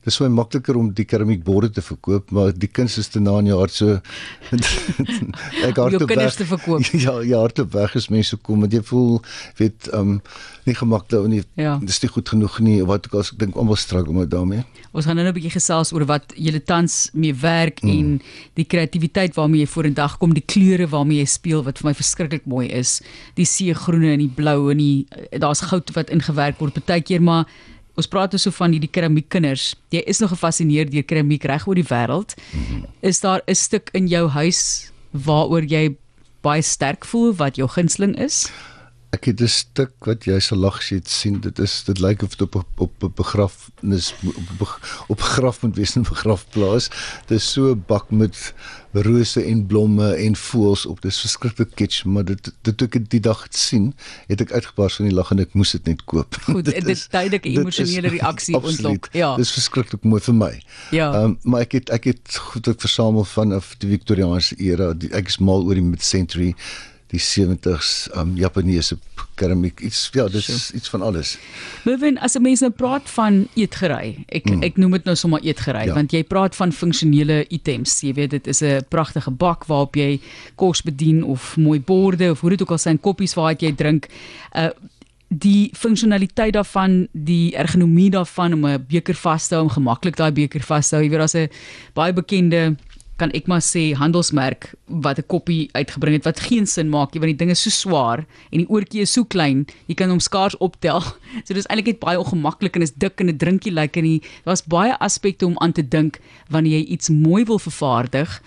dis 0.03 0.15
so 0.19 0.27
makliker 0.29 0.77
om 0.79 0.89
die 0.95 1.05
keramiekborde 1.07 1.69
te 1.77 1.81
verkoop, 1.81 2.31
maar 2.35 2.51
die 2.55 2.67
kuns 2.67 2.97
is 2.99 3.07
te 3.07 3.21
na 3.23 3.37
in 3.39 3.51
jou 3.51 3.59
hart 3.59 3.75
so 3.75 3.99
ek 5.67 5.79
hardloop 5.79 6.09
weg. 6.09 6.35
te 6.35 6.47
verkoop. 6.47 6.89
Ja, 7.03 7.17
ja, 7.21 7.39
hardloop 7.39 7.73
weg 7.73 7.95
as 7.99 8.09
mense 8.13 8.37
kom 8.43 8.63
want 8.63 8.73
jy 8.75 8.83
voel 8.85 9.21
weet 9.59 9.89
um 9.95 10.19
nie 10.63 10.75
gemaklik 10.75 11.27
nie. 11.27 11.41
Ja. 11.59 11.75
Dis 11.83 11.99
nie 12.03 12.09
goed 12.11 12.29
genoeg 12.31 12.59
nie. 12.63 12.77
Wat 12.87 13.09
ek 13.09 13.17
as 13.19 13.33
ek 13.33 13.41
dink 13.41 13.57
almal 13.59 13.75
struggle 13.79 14.15
met 14.15 14.29
daarmee. 14.31 14.63
Ons 14.93 15.09
gaan 15.09 15.17
nou 15.19 15.25
'n 15.27 15.35
bietjie 15.35 15.55
gesels 15.55 15.91
oor 15.91 16.05
wat 16.07 16.33
julle 16.35 16.63
tans 16.63 17.09
mee 17.13 17.33
werk 17.33 17.81
mm. 17.83 17.89
en 17.89 18.21
die 18.55 18.65
kreatiwiteit 18.65 19.35
waarmee 19.35 19.65
jy 19.65 19.67
vorendag 19.67 20.17
kom, 20.19 20.33
die 20.33 20.45
kleure 20.45 20.87
waarmee 20.87 21.19
jy 21.19 21.27
speel 21.27 21.63
wat 21.63 21.79
vir 21.79 21.89
my 21.91 21.93
verskriklik 21.93 22.45
mooi 22.45 22.67
is. 22.69 23.01
Die 23.35 23.45
seegroene 23.45 24.13
en 24.13 24.23
die 24.23 24.31
blou 24.31 24.71
en 24.71 24.77
die 24.77 25.07
daar's 25.39 25.61
goud 25.67 25.91
wat 25.95 26.09
ingewerk 26.09 26.59
word 26.59 26.73
partykeer 26.73 27.21
maar 27.21 27.47
Ons 27.93 28.09
praat 28.09 28.31
dus 28.33 28.41
so 28.47 28.51
van 28.51 28.73
hierdie 28.73 28.89
keramiekkinders. 28.89 29.75
Jy 29.93 30.01
is 30.09 30.19
nog 30.23 30.33
gefassineer 30.33 30.89
deur 30.89 31.05
keramiek 31.05 31.43
reg 31.45 31.67
oor 31.67 31.77
die 31.77 31.85
wêreld. 31.89 32.33
-hmm. 32.33 32.85
Is 33.01 33.19
daar 33.19 33.41
'n 33.45 33.55
stuk 33.55 33.89
in 33.93 34.07
jou 34.07 34.29
huis 34.29 34.91
waaroor 35.11 35.63
jy 35.63 35.95
baie 36.41 36.61
sterk 36.61 37.05
voel 37.05 37.33
wat 37.33 37.55
jou 37.55 37.69
gunsteling 37.69 38.17
is? 38.19 38.49
Ek 39.13 39.27
het 39.29 39.41
'n 39.41 39.47
stuk 39.47 39.93
wat 40.09 40.25
jy 40.25 40.39
sal 40.39 40.57
lag 40.57 40.77
as 40.77 40.89
jy 40.89 40.97
dit 40.97 41.09
sien. 41.09 41.39
Dit 41.39 41.59
is 41.59 41.83
dit 41.85 41.99
lyk 41.99 42.23
of 42.23 42.35
dit 42.35 42.55
op 42.55 42.65
op 42.77 43.03
'n 43.03 43.13
begrafnis 43.15 44.13
op 44.57 44.79
op 45.07 45.21
graf 45.21 45.61
moet 45.61 45.75
wees 45.75 45.95
in 45.97 46.01
'n 46.01 46.09
begrafplaas. 46.09 46.89
Dit 47.27 47.37
is 47.37 47.51
so 47.51 47.71
'n 47.71 47.83
bak 47.87 48.09
met 48.09 48.53
rose 48.91 49.43
en 49.43 49.65
blomme 49.65 50.13
en 50.15 50.35
voëls 50.35 50.85
op. 50.85 51.01
Dit 51.01 51.11
is 51.11 51.19
verskriklik 51.19 51.75
kitsch, 51.75 52.03
maar 52.05 52.25
dit 52.25 52.51
dit 52.61 52.77
toe 52.77 52.87
ek 52.87 53.09
die 53.09 53.19
dag 53.19 53.43
het 53.43 53.55
sien, 53.55 53.93
het 54.27 54.41
ek 54.41 54.51
uitgebars 54.51 54.95
van 54.95 55.05
die 55.05 55.15
lag 55.15 55.31
en 55.31 55.39
ek 55.39 55.53
moes 55.53 55.71
dit 55.71 55.85
net 55.85 56.03
koop. 56.05 56.35
Goed, 56.45 56.65
dit 56.65 56.87
is 56.87 57.07
duidelike 57.09 57.49
emosionele 57.49 58.07
reaksie 58.07 58.57
ontlok. 58.57 59.09
Ja. 59.11 59.35
Dit 59.35 59.45
is 59.45 59.51
verskriklik 59.51 60.03
mooi 60.03 60.21
vir 60.21 60.33
my. 60.33 60.61
Ja. 60.89 61.13
Ehm 61.13 61.23
um, 61.23 61.37
maar 61.41 61.61
ek 61.61 61.71
het 61.71 61.89
ek 61.89 62.03
het 62.03 62.37
goed 62.37 62.67
ek 62.67 62.81
versamel 62.81 63.23
vanaf 63.23 63.75
die 63.77 63.89
Victoriaanse 63.89 64.57
era. 64.57 64.93
Die, 64.93 65.09
ek 65.13 65.27
is 65.27 65.37
mal 65.37 65.65
oor 65.65 65.77
die 65.77 65.85
mid-century 65.85 66.55
die 67.13 67.21
70s 67.21 68.09
um 68.17 68.33
Japaneese 68.37 68.97
keramiek 69.37 69.81
iets 69.85 70.07
ja 70.13 70.25
dis 70.29 70.49
is 70.49 70.71
iets 70.73 70.89
van 70.89 71.01
alles. 71.01 71.37
Mervin 71.85 72.17
as 72.19 72.35
'n 72.35 72.41
mens 72.41 72.59
nou 72.61 72.71
praat 72.71 73.09
van 73.09 73.47
eetgery. 73.53 74.25
Ek 74.27 74.49
mm. 74.49 74.63
ek 74.63 74.77
noem 74.77 74.91
dit 74.91 75.05
nou 75.05 75.15
sommer 75.15 75.41
eetgery 75.43 75.85
ja. 75.87 75.93
want 75.93 76.11
jy 76.11 76.23
praat 76.23 76.55
van 76.55 76.71
funksionele 76.71 77.45
items. 77.49 78.01
Jy 78.01 78.13
weet 78.13 78.29
dit 78.29 78.47
is 78.47 78.61
'n 78.61 78.85
pragtige 78.89 79.31
bak 79.31 79.65
waarop 79.65 79.95
jy 79.95 80.19
kos 80.55 80.81
bedien 80.81 81.23
of 81.23 81.57
mooi 81.57 81.79
borde 81.79 82.31
of 82.31 82.41
hoe 82.41 82.49
dit 82.49 82.61
ook 82.61 82.71
al 82.71 82.77
sy 82.77 82.97
koppies 82.97 83.33
waar 83.33 83.55
jy 83.57 83.75
drink. 83.75 84.09
Uh 84.55 84.69
die 85.33 85.71
funksionaliteit 85.73 86.53
daarvan, 86.53 87.07
die 87.11 87.55
ergonomie 87.57 88.09
daarvan 88.09 88.53
om 88.53 88.65
'n 88.65 88.85
beker 88.87 89.15
vas 89.15 89.47
te 89.47 89.55
hou, 89.55 89.63
om 89.63 89.69
gemaklik 89.69 90.15
daai 90.15 90.31
beker 90.31 90.61
vas 90.61 90.89
te 90.89 90.95
hou. 90.95 91.03
Jy 91.03 91.09
weet 91.09 91.19
daar's 91.19 91.35
'n 91.35 91.49
baie 91.93 92.13
bekende 92.13 92.75
kan 93.17 93.31
ek 93.37 93.47
maar 93.47 93.61
sê 93.61 93.93
handelsmerk 93.93 94.73
wat 94.87 95.19
'n 95.19 95.27
koppie 95.27 95.69
uitgebring 95.73 96.15
het 96.17 96.25
wat 96.25 96.39
geen 96.39 96.65
sin 96.65 96.89
maak 96.89 97.13
nie 97.13 97.21
want 97.21 97.31
die 97.33 97.41
ding 97.45 97.51
is 97.51 97.61
so 97.61 97.69
swaar 97.69 98.25
en 98.51 98.57
die 98.57 98.69
oortjie 98.69 99.01
is 99.01 99.13
so 99.13 99.23
klein 99.23 99.65
jy 99.87 99.95
kan 99.95 100.09
hom 100.09 100.19
skaars 100.19 100.57
optel. 100.57 101.01
So 101.45 101.53
dis 101.53 101.65
eintlik 101.67 101.87
net 101.87 101.99
baie 101.99 102.19
ongemaklik 102.19 102.75
en 102.75 102.81
is 102.81 102.93
dik 102.93 103.19
en 103.19 103.29
'n 103.29 103.37
drinkie 103.37 103.71
lyk 103.71 103.95
like 103.95 103.99
en 103.99 104.21
daar's 104.45 104.61
baie 104.61 104.93
aspekte 104.99 105.45
om 105.45 105.57
aan 105.59 105.71
te 105.71 105.87
dink 105.87 106.19
wanneer 106.49 106.79
jy 106.79 106.85
iets 106.85 107.09
mooi 107.09 107.43
wil 107.45 107.59
vervaardig 107.59 108.41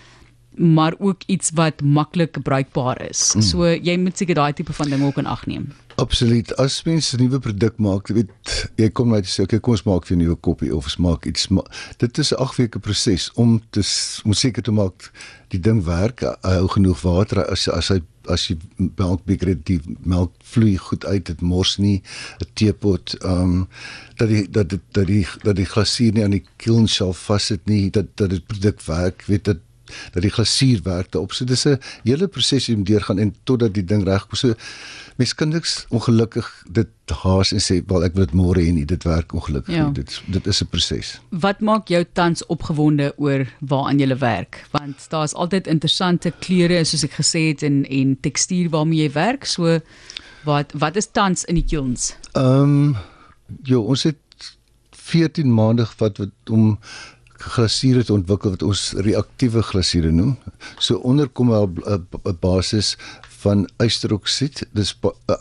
maar 0.57 0.93
ook 0.99 1.21
iets 1.25 1.51
wat 1.53 1.81
maklik 1.81 2.41
bruikbaar 2.43 3.09
is. 3.09 3.33
Mm. 3.35 3.41
So 3.41 3.67
jy 3.67 3.97
moet 3.97 4.17
seker 4.17 4.35
daai 4.35 4.53
tipe 4.53 4.73
van 4.73 4.89
ding 4.89 5.03
ook 5.03 5.17
in 5.17 5.25
ag 5.25 5.45
neem. 5.45 5.69
Absoluut. 5.97 6.55
As 6.61 6.83
mens 6.83 7.13
'n 7.13 7.21
nuwe 7.21 7.39
produk 7.39 7.77
maak, 7.77 8.07
weet 8.07 8.29
jy 8.75 8.89
kom 8.89 9.09
net 9.09 9.25
sê, 9.25 9.41
okay, 9.41 9.59
kom 9.59 9.73
ons 9.73 9.83
maak 9.83 10.05
vir 10.05 10.17
'n 10.17 10.19
nuwe 10.19 10.35
koppie 10.35 10.75
of 10.75 10.83
ons 10.83 10.97
maak 10.97 11.25
iets. 11.25 11.47
Ma 11.47 11.63
dit 11.97 12.17
is 12.17 12.33
'n 12.33 12.37
8 12.37 12.55
weke 12.55 12.79
proses 12.79 13.31
om 13.33 13.61
te 13.69 13.81
om 14.23 14.33
seker 14.33 14.63
te 14.63 14.71
maak 14.71 15.11
die 15.47 15.59
ding 15.59 15.83
werk, 15.83 16.21
hou 16.41 16.67
genoeg 16.67 17.01
water 17.01 17.45
as 17.45 17.67
as 17.69 17.87
hy 17.87 18.01
as 18.29 18.47
jy 18.49 18.57
melkbeker 18.77 19.53
het 19.53 19.63
die 19.67 19.79
melk 20.03 20.33
vloei 20.43 20.75
goed 20.77 21.05
uit 21.05 21.25
dit 21.29 21.41
mors 21.41 21.77
nie 21.77 22.01
'n 22.41 22.49
teepot 22.53 23.15
ehm 23.21 23.41
um, 23.41 23.67
dat 24.17 24.27
die 24.27 24.49
dat 24.49 24.69
dit 24.69 24.81
dat 24.91 25.07
die 25.07 25.25
dat 25.43 25.55
die 25.55 25.65
glasuur 25.65 26.13
nie 26.13 26.23
aan 26.23 26.37
die 26.37 26.45
kiln 26.57 26.87
shelf 26.87 27.17
vassit 27.17 27.65
nie 27.65 27.89
dat 27.89 28.05
dat 28.15 28.29
dit 28.29 28.47
produk 28.47 28.81
werk 28.85 29.23
weet 29.27 29.45
dit 29.45 29.59
dat 30.13 30.21
die 30.21 30.31
glasuur 30.31 30.83
werk 30.83 31.11
daarop. 31.11 31.33
So 31.33 31.45
dis 31.45 31.65
'n 31.65 31.79
hele 32.03 32.27
proses 32.27 32.69
om 32.69 32.83
deurgaan 32.83 33.19
en 33.19 33.35
totdat 33.43 33.73
die 33.73 33.85
ding 33.85 34.03
reg 34.03 34.27
kom. 34.27 34.35
So 34.35 34.53
mens 35.15 35.33
kan 35.35 35.49
niks 35.49 35.85
ongelukkig 35.89 36.63
dit 36.69 36.87
haas 37.23 37.51
en 37.51 37.59
sê 37.59 37.81
wel 37.87 38.03
ek 38.03 38.13
wil 38.13 38.25
dit 38.25 38.35
môre 38.35 38.61
hê 38.61 38.71
nie. 38.73 38.85
Dit 38.85 39.03
werk 39.03 39.33
ongelukkig. 39.33 39.75
Ja. 39.75 39.89
Dit 39.89 40.21
dit 40.25 40.47
is 40.47 40.61
'n 40.61 40.67
proses. 40.67 41.19
Wat 41.29 41.59
maak 41.59 41.87
jou 41.87 42.05
tans 42.13 42.45
opgewonde 42.45 43.13
oor 43.17 43.47
waaraan 43.59 43.99
jy 43.99 44.17
werk? 44.17 44.65
Want 44.71 45.09
daar's 45.09 45.33
altyd 45.33 45.67
interessante 45.67 46.33
kleure 46.39 46.83
soos 46.83 47.03
ek 47.03 47.13
gesê 47.13 47.47
het 47.47 47.63
en 47.63 47.85
en 47.85 48.17
tekstuur 48.21 48.69
waarmee 48.69 49.01
jy 49.01 49.11
werk. 49.11 49.45
So 49.45 49.79
wat 50.43 50.71
wat 50.73 50.95
is 50.95 51.11
tans 51.11 51.45
in 51.45 51.55
die 51.55 51.65
kilns? 51.65 52.15
Ehm 52.33 52.61
um, 52.61 52.95
ja, 53.63 53.77
ons 53.77 54.03
het 54.03 54.17
14 54.91 55.53
maande 55.53 55.87
wat 55.97 56.17
wat 56.17 56.29
om 56.51 56.79
glasuur 57.37 57.97
het 58.01 58.09
ontwikkel 58.09 58.49
wat 58.55 58.63
ons 58.63 58.91
reaktiewe 59.05 59.61
glasuur 59.61 60.11
noem. 60.13 60.37
So 60.79 60.97
onder 60.97 61.29
kom 61.29 61.51
'n 61.53 62.37
basis 62.39 62.97
van 63.37 63.67
ysteroksied, 63.83 64.63
dis 64.73 64.93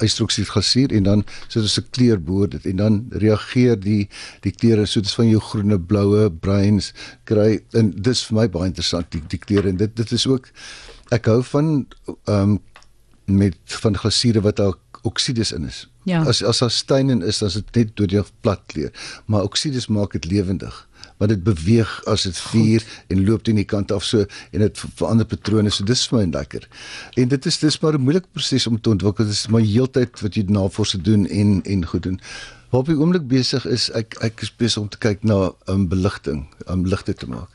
ysteroksied 0.05 0.49
glasuur 0.49 0.93
en 0.93 1.03
dan 1.03 1.25
sit 1.49 1.63
ons 1.63 1.79
'n 1.81 1.87
kleur 1.91 2.21
bo 2.23 2.47
dit 2.47 2.67
en 2.67 2.77
dan 2.77 3.07
reageer 3.11 3.81
die 3.81 4.09
die 4.41 4.53
kleure 4.53 4.87
so 4.87 5.01
dis 5.01 5.15
van 5.15 5.29
jou 5.29 5.41
groene, 5.41 5.79
bloue, 5.81 6.31
bruins 6.31 6.93
kry 7.25 7.61
en 7.73 7.91
dis 7.91 8.25
vir 8.27 8.37
my 8.37 8.49
baie 8.49 8.67
interessant 8.67 9.11
die 9.11 9.23
die 9.29 9.39
kleure 9.39 9.69
en 9.69 9.77
dit 9.77 9.97
dit 9.97 10.13
is 10.13 10.27
ook 10.27 10.51
ek 11.11 11.27
hou 11.27 11.43
van 11.43 11.87
ehm 12.25 12.41
um, 12.43 12.59
met 13.27 13.59
van 13.83 13.97
glasuure 13.97 14.41
wat 14.41 14.57
daar 14.57 14.75
oksides 15.03 15.53
in 15.53 15.65
is. 15.67 15.89
Ja. 16.05 16.23
As 16.23 16.43
as 16.43 16.59
daar 16.59 16.71
steine 16.71 17.27
is, 17.27 17.39
dan 17.39 17.49
is 17.49 17.55
dit 17.55 17.75
net 17.75 17.97
deur 17.97 18.07
die 18.07 18.23
plat 18.41 18.61
kleur, 18.67 18.93
maar 19.27 19.43
oksides 19.43 19.87
maak 19.87 20.13
dit 20.13 20.25
lewendig 20.25 20.86
want 21.19 21.31
dit 21.31 21.43
beweeg 21.43 22.05
as 22.05 22.23
dit 22.23 22.39
vuur 22.51 22.85
en 23.09 23.25
loop 23.25 23.43
teen 23.43 23.61
die 23.61 23.65
kant 23.65 23.93
af 23.93 24.05
so 24.05 24.27
en 24.53 24.65
dit 24.65 24.83
verander 24.99 25.27
patrone 25.27 25.71
so 25.71 25.85
dis 25.85 26.07
vir 26.09 26.19
my 26.19 26.27
lekker. 26.39 26.69
En 27.17 27.29
dit 27.29 27.47
is 27.47 27.59
dis 27.59 27.81
maar 27.81 27.95
'n 27.95 28.03
moeilike 28.03 28.29
proses 28.33 28.67
om 28.67 28.81
te 28.81 28.91
ontwikkel. 28.91 29.25
Dit 29.25 29.35
is 29.35 29.49
maar 29.49 29.61
heeltyd 29.61 30.21
wat 30.21 30.35
jy 30.35 30.45
navorsing 30.49 31.03
doen 31.03 31.27
en 31.27 31.63
en 31.65 31.87
goed 31.87 32.03
doen. 32.03 32.21
Waar 32.71 32.81
op 32.81 32.87
die 32.87 32.99
oomblik 32.99 33.29
besig 33.29 33.67
is 33.67 33.91
ek 33.91 34.17
ek 34.21 34.43
is 34.43 34.53
besig 34.57 34.83
om 34.83 34.89
te 34.89 34.99
kyk 34.99 35.23
na 35.23 35.37
'n 35.47 35.73
um, 35.73 35.89
beligting, 35.89 36.47
om 36.67 36.73
um, 36.81 36.87
ligte 36.87 37.15
te 37.15 37.29
maak. 37.29 37.51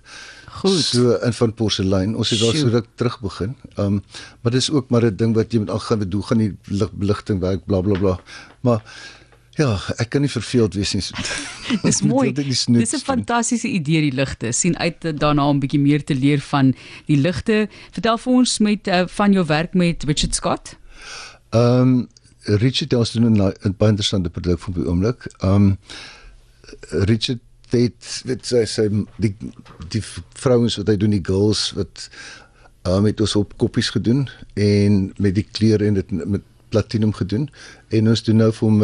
Goed. 0.52 0.80
So 0.84 1.16
in 1.24 1.34
van 1.34 1.54
porselein. 1.54 2.16
Ons 2.16 2.30
het 2.30 2.40
daar 2.40 2.56
so 2.56 2.68
ruk 2.68 2.88
terug 2.96 3.20
begin. 3.22 3.56
Ehm 3.76 3.86
um, 3.86 4.04
maar 4.42 4.52
dis 4.52 4.72
ook 4.72 4.90
maar 4.90 5.06
'n 5.06 5.16
ding 5.16 5.36
wat 5.36 5.52
jy 5.52 5.60
moet 5.60 5.70
aangaan. 5.70 6.00
Wat 6.00 6.12
doen 6.12 6.24
gaan 6.24 6.38
die 6.38 6.56
ligbeligting 6.64 7.40
werk 7.40 7.66
bla 7.66 7.82
bla 7.82 8.00
bla. 8.00 8.20
Maar 8.62 8.84
Ja, 9.62 9.76
ek 10.02 10.10
kan 10.14 10.24
nie 10.26 10.32
verveeld 10.32 10.76
wees 10.80 10.94
nie. 10.96 11.04
Dis 11.86 12.02
mooi. 12.02 12.32
Dis 12.34 12.68
'n 12.68 13.04
fantastiese 13.06 13.70
idee 13.70 14.02
die 14.10 14.16
ligte. 14.16 14.52
sien 14.52 14.78
uit 14.78 15.20
daarna 15.20 15.48
om 15.48 15.56
'n 15.56 15.60
bietjie 15.60 15.80
meer 15.80 16.04
te 16.04 16.16
leer 16.16 16.40
van 16.40 16.74
die 17.06 17.18
ligte. 17.18 17.68
Vertel 17.92 18.18
vir 18.18 18.34
ons 18.34 18.58
met 18.60 18.88
uh, 18.88 19.04
van 19.08 19.32
jou 19.32 19.46
werk 19.46 19.74
met 19.74 20.04
Richard 20.04 20.36
Scott. 20.36 20.76
Ehm 21.50 21.82
um, 21.82 22.08
Richard 22.44 22.92
het 22.92 23.14
doen 23.14 23.38
'n 23.38 23.76
baie 23.78 23.92
interessante 23.92 24.30
produk 24.30 24.60
vir 24.60 24.74
die 24.74 24.88
oomblik. 24.88 25.30
Ehm 25.40 25.54
um, 25.54 25.78
Richard 26.90 27.40
het 27.70 28.22
weet 28.26 28.46
sy 28.46 28.66
sy 28.66 28.88
die 29.18 29.36
die 29.90 30.04
vrouens 30.34 30.76
wat 30.76 30.88
hy 30.92 30.98
doen 30.98 31.16
die 31.16 31.24
girls 31.24 31.72
wat 31.78 32.10
um, 32.88 33.06
het 33.06 33.22
ons 33.22 33.36
op 33.40 33.54
koppies 33.58 33.90
gedoen 33.90 34.26
en 34.54 35.14
met 35.18 35.36
die 35.36 35.48
kleure 35.52 35.86
en 35.86 36.00
dit 36.00 36.12
met 36.12 36.42
platinum 36.74 37.14
gedoen 37.18 37.50
en 37.98 38.10
ons 38.12 38.24
doen 38.28 38.42
nou 38.42 38.50
vir 38.58 38.68
hom 38.68 38.80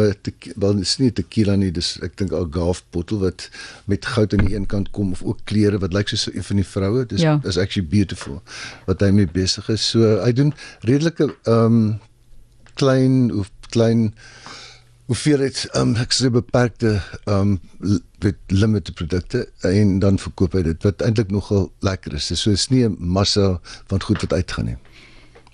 wel 0.64 0.82
is 0.84 0.94
nie 1.02 1.10
tequila 1.20 1.56
nie 1.60 1.70
dis 1.74 1.94
ek 2.06 2.16
dink 2.20 2.34
agave 2.36 2.84
bottel 2.94 3.22
wat 3.24 3.48
met 3.90 4.06
goud 4.14 4.36
aan 4.36 4.44
die 4.46 4.54
een 4.56 4.68
kant 4.74 4.92
kom 4.96 5.12
of 5.16 5.24
ook 5.24 5.44
kleure 5.50 5.80
wat 5.84 5.96
lyk 5.96 6.12
soos 6.12 6.28
een 6.30 6.46
van 6.50 6.62
die 6.62 6.68
vroue 6.74 7.06
dis 7.14 7.24
ja. 7.24 7.38
is 7.44 7.58
actually 7.58 7.88
beautiful 7.88 8.42
wat 8.86 9.04
hy 9.04 9.10
mee 9.20 9.30
besig 9.40 9.68
is 9.74 9.90
so 9.94 10.18
hy 10.22 10.32
doen 10.32 10.54
redelike 10.86 11.32
ehm 11.44 11.80
um, 11.82 11.82
klein 12.78 13.32
of 13.34 13.50
klein 13.74 14.12
hoeveelheid 15.08 15.62
um 15.80 15.94
ek 16.02 16.12
sê 16.12 16.28
beperkte 16.32 16.98
um 17.32 17.56
met 18.20 18.36
limited 18.52 18.96
produkte 18.98 19.46
en 19.64 19.98
dan 20.02 20.20
verkoop 20.20 20.56
hy 20.58 20.64
dit 20.66 20.84
wat 20.84 21.04
eintlik 21.06 21.30
nogal 21.32 21.70
lekker 21.86 22.18
is. 22.18 22.28
So 22.34 22.52
is 22.52 22.68
nie 22.68 22.84
'n 22.84 22.96
massa 22.98 23.60
van 23.88 24.02
goed 24.02 24.20
wat 24.20 24.32
uitgaan 24.32 24.64
nie. 24.64 24.76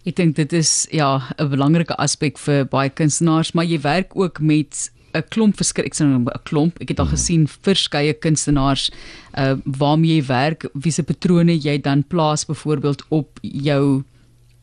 Ek 0.04 0.16
dink 0.16 0.36
dit 0.36 0.52
is 0.52 0.86
ja 0.92 1.32
'n 1.38 1.48
belangrike 1.48 1.96
aspek 1.96 2.38
vir 2.38 2.64
baie 2.64 2.90
kunstenaars, 2.90 3.54
maar 3.54 3.64
jy 3.64 3.80
werk 3.80 4.12
ook 4.16 4.40
met 4.40 4.90
'n 5.14 5.22
klomp 5.30 5.56
verskrik 5.56 5.86
ek 5.86 5.94
sê 5.94 6.04
nou 6.04 6.20
'n 6.20 6.42
klomp. 6.44 6.80
Ek 6.80 6.88
het 6.88 7.00
al 7.00 7.06
gesien 7.06 7.46
verskeie 7.46 8.12
kunstenaars 8.12 8.90
uh 9.38 9.56
waarmee 9.64 10.16
jy 10.16 10.26
werk, 10.26 10.66
wie 10.74 10.92
se 10.92 11.02
patrone 11.02 11.56
jy 11.56 11.78
dan 11.80 12.04
plaas 12.04 12.44
byvoorbeeld 12.44 13.04
op 13.08 13.38
jou 13.42 14.04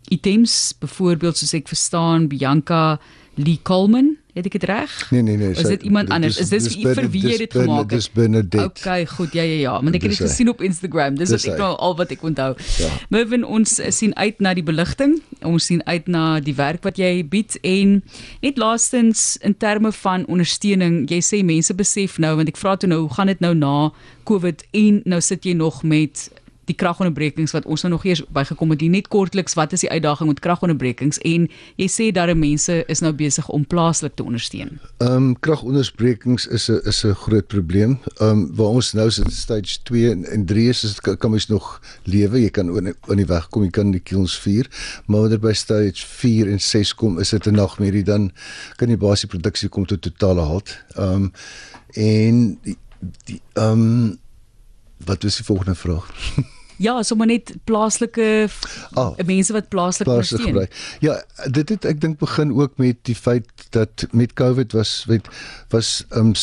items, 0.10 0.74
byvoorbeeld 0.80 1.38
soos 1.38 1.54
ek 1.54 1.68
verstaan 1.68 2.28
Bianca 2.28 3.00
Lee 3.44 3.60
Coleman 3.64 4.18
Het 4.32 4.46
ek 4.48 4.54
dit 4.56 4.64
reg? 4.64 4.92
Nee 5.12 5.22
nee 5.22 5.36
nee. 5.38 5.50
Is 5.50 5.68
dit 5.68 5.82
iemand 5.84 6.08
dis, 6.08 6.16
anders? 6.16 6.38
Is 6.40 6.50
dit 6.50 6.96
vir 6.96 7.08
wie 7.12 7.22
jy 7.26 7.38
dit 7.42 7.52
gemaak 7.52 7.90
het? 7.92 8.00
Dis 8.00 8.08
Benedict. 8.16 8.80
Okay, 8.80 9.06
goed. 9.06 9.34
Ja 9.36 9.44
ja 9.44 9.58
ja. 9.60 9.74
Want 9.84 9.96
ek 9.96 10.06
het 10.08 10.14
dit 10.16 10.24
gesien 10.24 10.50
op 10.50 10.62
Instagram. 10.64 11.18
Dis 11.20 11.34
wat 11.36 11.44
ek 11.52 11.60
nou 11.60 11.72
al 11.76 11.96
wat 12.00 12.14
ek 12.16 12.24
onthou. 12.24 12.54
Ja. 12.80 12.88
Mervin, 13.12 13.44
ons 13.44 13.76
sien 13.92 14.16
uit 14.16 14.40
na 14.40 14.54
die 14.56 14.64
beligting. 14.64 15.18
Ons 15.44 15.68
sien 15.68 15.84
uit 15.84 16.08
na 16.08 16.40
die 16.40 16.56
werk 16.56 16.88
wat 16.88 17.02
jy 17.02 17.12
bied 17.28 17.58
en 17.68 17.98
net 18.40 18.62
laastens 18.62 19.36
in 19.44 19.58
terme 19.60 19.92
van 20.00 20.24
ondersteuning. 20.32 21.04
Jy 21.12 21.20
sê 21.28 21.44
mense 21.44 21.76
besef 21.76 22.16
nou 22.16 22.38
want 22.40 22.48
ek 22.48 22.62
vra 22.62 22.78
toe 22.80 22.88
nou, 22.88 23.04
hoe 23.10 23.16
gaan 23.20 23.34
dit 23.34 23.44
nou 23.44 23.52
na 23.58 23.76
COVID 24.32 24.64
en 24.72 25.04
nou 25.12 25.20
sit 25.20 25.44
jy 25.44 25.58
nog 25.60 25.84
met 25.84 26.30
die 26.70 26.76
kragonderbrekings 26.78 27.54
wat 27.56 27.66
ons 27.66 27.82
nou 27.86 27.94
nog 27.94 28.06
eers 28.06 28.22
bygekom 28.30 28.70
het. 28.74 28.82
Net 28.92 29.08
kortliks, 29.12 29.56
wat 29.58 29.74
is 29.74 29.84
die 29.86 29.90
uitdaging 29.90 30.30
met 30.30 30.42
kragonderbrekings 30.44 31.20
en 31.28 31.48
jy 31.80 31.88
sê 31.90 32.10
dat 32.14 32.30
mense 32.38 32.84
is 32.88 33.02
nou 33.02 33.12
besig 33.18 33.48
om 33.50 33.66
plaaslik 33.68 34.16
te 34.16 34.24
ondersteun. 34.24 34.78
Ehm 35.02 35.32
um, 35.32 35.40
kragonderbrekings 35.40 36.48
is 36.48 36.70
'n 36.70 36.82
is 36.86 37.04
'n 37.06 37.14
groot 37.14 37.48
probleem. 37.48 38.00
Ehm 38.20 38.30
um, 38.30 38.56
waar 38.56 38.74
ons 38.78 38.94
nou 38.94 39.06
in 39.06 39.32
stage 39.32 39.80
2 39.84 40.12
en, 40.12 40.26
en 40.26 40.46
3 40.46 40.70
is, 40.70 40.84
is 40.84 41.00
kan, 41.00 41.32
mens 41.32 41.48
nog 41.48 41.82
lewe. 42.04 42.42
Jy 42.42 42.50
kan 42.50 42.70
aan 42.78 43.18
die 43.18 43.26
weg 43.26 43.50
kom, 43.50 43.64
jy 43.64 43.70
kan 43.70 43.92
die 43.92 44.00
kilns 44.04 44.40
vier, 44.40 44.68
maar 45.06 45.22
wanneer 45.22 45.40
by 45.40 45.54
stage 45.54 46.06
4 46.06 46.52
en 46.52 46.60
6 46.60 46.94
kom, 46.96 47.20
is 47.20 47.30
dit 47.30 47.48
'n 47.48 47.56
nagmerrie 47.56 48.04
dan 48.04 48.32
kan 48.76 48.88
die 48.88 48.98
basiese 48.98 49.28
produksie 49.28 49.70
kom 49.70 49.86
tot 49.86 50.02
totale 50.02 50.42
halt. 50.42 50.84
Ehm 50.96 51.14
um, 51.14 51.32
en 51.94 52.60
die 53.26 53.42
ehm 53.54 54.20
wat 55.06 55.24
is 55.24 55.36
die 55.36 55.46
volgende 55.46 55.76
vraag? 55.76 56.10
Ja, 56.82 57.04
sommer 57.04 57.28
net 57.30 57.52
plaaslike 57.64 58.50
oh, 58.98 59.18
mense 59.26 59.54
wat 59.54 59.68
plaaslik 59.70 60.08
gebruik. 60.42 60.74
Ja, 61.00 61.20
dit 61.54 61.70
het 61.70 61.86
ek 61.86 62.02
dink 62.02 62.18
begin 62.18 62.56
ook 62.58 62.80
met 62.82 62.98
die 63.06 63.16
feit 63.16 63.68
dat 63.70 64.08
met 64.18 64.34
COVID 64.34 64.74
was 64.74 65.04
weet 65.06 65.30
was 65.70 66.06
um 66.18 66.34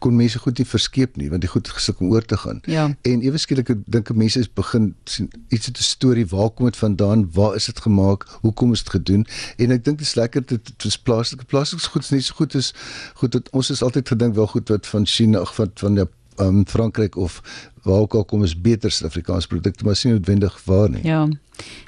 kon 0.00 0.16
mense 0.16 0.40
goed 0.40 0.58
nie 0.58 0.66
verskeep 0.66 1.18
nie 1.20 1.28
want 1.30 1.44
die 1.44 1.50
goed 1.52 1.68
gesuk 1.68 2.00
om 2.00 2.10
oor 2.14 2.24
te 2.24 2.38
gaan. 2.40 2.60
Ja. 2.64 2.88
En 3.06 3.22
ewe 3.22 3.38
skielik 3.38 3.72
dink 3.86 4.10
mense 4.16 4.40
is 4.40 4.48
begin 4.60 4.94
sien 5.04 5.30
iets 5.48 5.66
het 5.66 5.78
'n 5.78 5.86
storie, 5.86 6.26
waar 6.26 6.50
kom 6.50 6.66
dit 6.66 6.76
vandaan? 6.76 7.28
Waar 7.32 7.54
is 7.54 7.68
dit 7.70 7.80
gemaak? 7.80 8.26
Hoekom 8.40 8.72
is 8.72 8.82
dit 8.82 8.90
gedoen? 8.90 9.26
En 9.56 9.70
ek 9.70 9.84
dink 9.84 9.98
dit 9.98 10.06
is 10.06 10.14
lekker 10.14 10.46
dit 10.46 10.84
is 10.84 10.98
plaaslike 10.98 11.44
plaaslike 11.44 11.90
goed 11.92 12.02
is 12.02 12.10
nie 12.10 12.20
so 12.20 12.34
goed 12.34 12.54
as 12.54 12.74
goed 13.14 13.32
dat 13.32 13.50
ons 13.50 13.70
is 13.70 13.82
altyd 13.82 14.08
gedink 14.08 14.34
wel 14.34 14.46
goed 14.46 14.68
wat 14.68 14.86
van 14.86 15.06
China 15.06 15.40
of 15.40 15.54
van 15.54 15.70
van 15.74 15.94
die 15.94 16.08
um, 16.38 16.66
Frankryk 16.66 17.16
of 17.16 17.40
waar 17.82 18.00
ook 18.00 18.14
al 18.14 18.24
kom 18.24 18.42
is 18.44 18.60
beter 18.60 18.90
Suid-Afrikaanse 18.90 19.48
produkte 19.48 19.84
maar 19.84 19.96
sien 19.96 20.12
noodwendig 20.12 20.60
waar 20.64 20.90
nie. 20.90 21.04
Ja. 21.06 21.28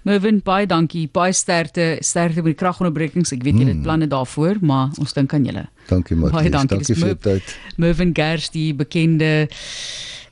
Mervin 0.03 0.41
baie 0.45 0.67
dankie. 0.67 1.09
Baie 1.13 1.33
sterkte 1.33 1.97
sterkte 2.01 2.43
met 2.43 2.53
die 2.53 2.61
kragonderbrekings. 2.61 3.33
Ek 3.33 3.45
weet 3.47 3.61
jy 3.61 3.69
het 3.71 3.83
planne 3.85 4.09
daarvoor, 4.11 4.61
maar 4.61 4.93
ons 5.01 5.13
dink 5.17 5.33
aan 5.37 5.49
julle. 5.49 5.67
Dankie 5.89 6.17
Martie. 6.17 6.39
Baie 6.39 6.53
dankie, 6.53 6.77
dankie 6.77 6.99
vir 6.99 7.15
die 7.15 7.21
tyd. 7.29 7.57
Mervin 7.77 8.15
Gers 8.17 8.51
die 8.53 8.71
bekende 8.77 9.49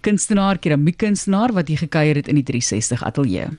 kunstenaar, 0.05 0.59
keramiekkunstenaar 0.59 1.53
wat 1.57 1.69
hier 1.69 1.81
gekuier 1.81 2.21
het 2.23 2.29
in 2.29 2.41
die 2.41 2.47
360 2.47 3.05
ateljee. 3.05 3.51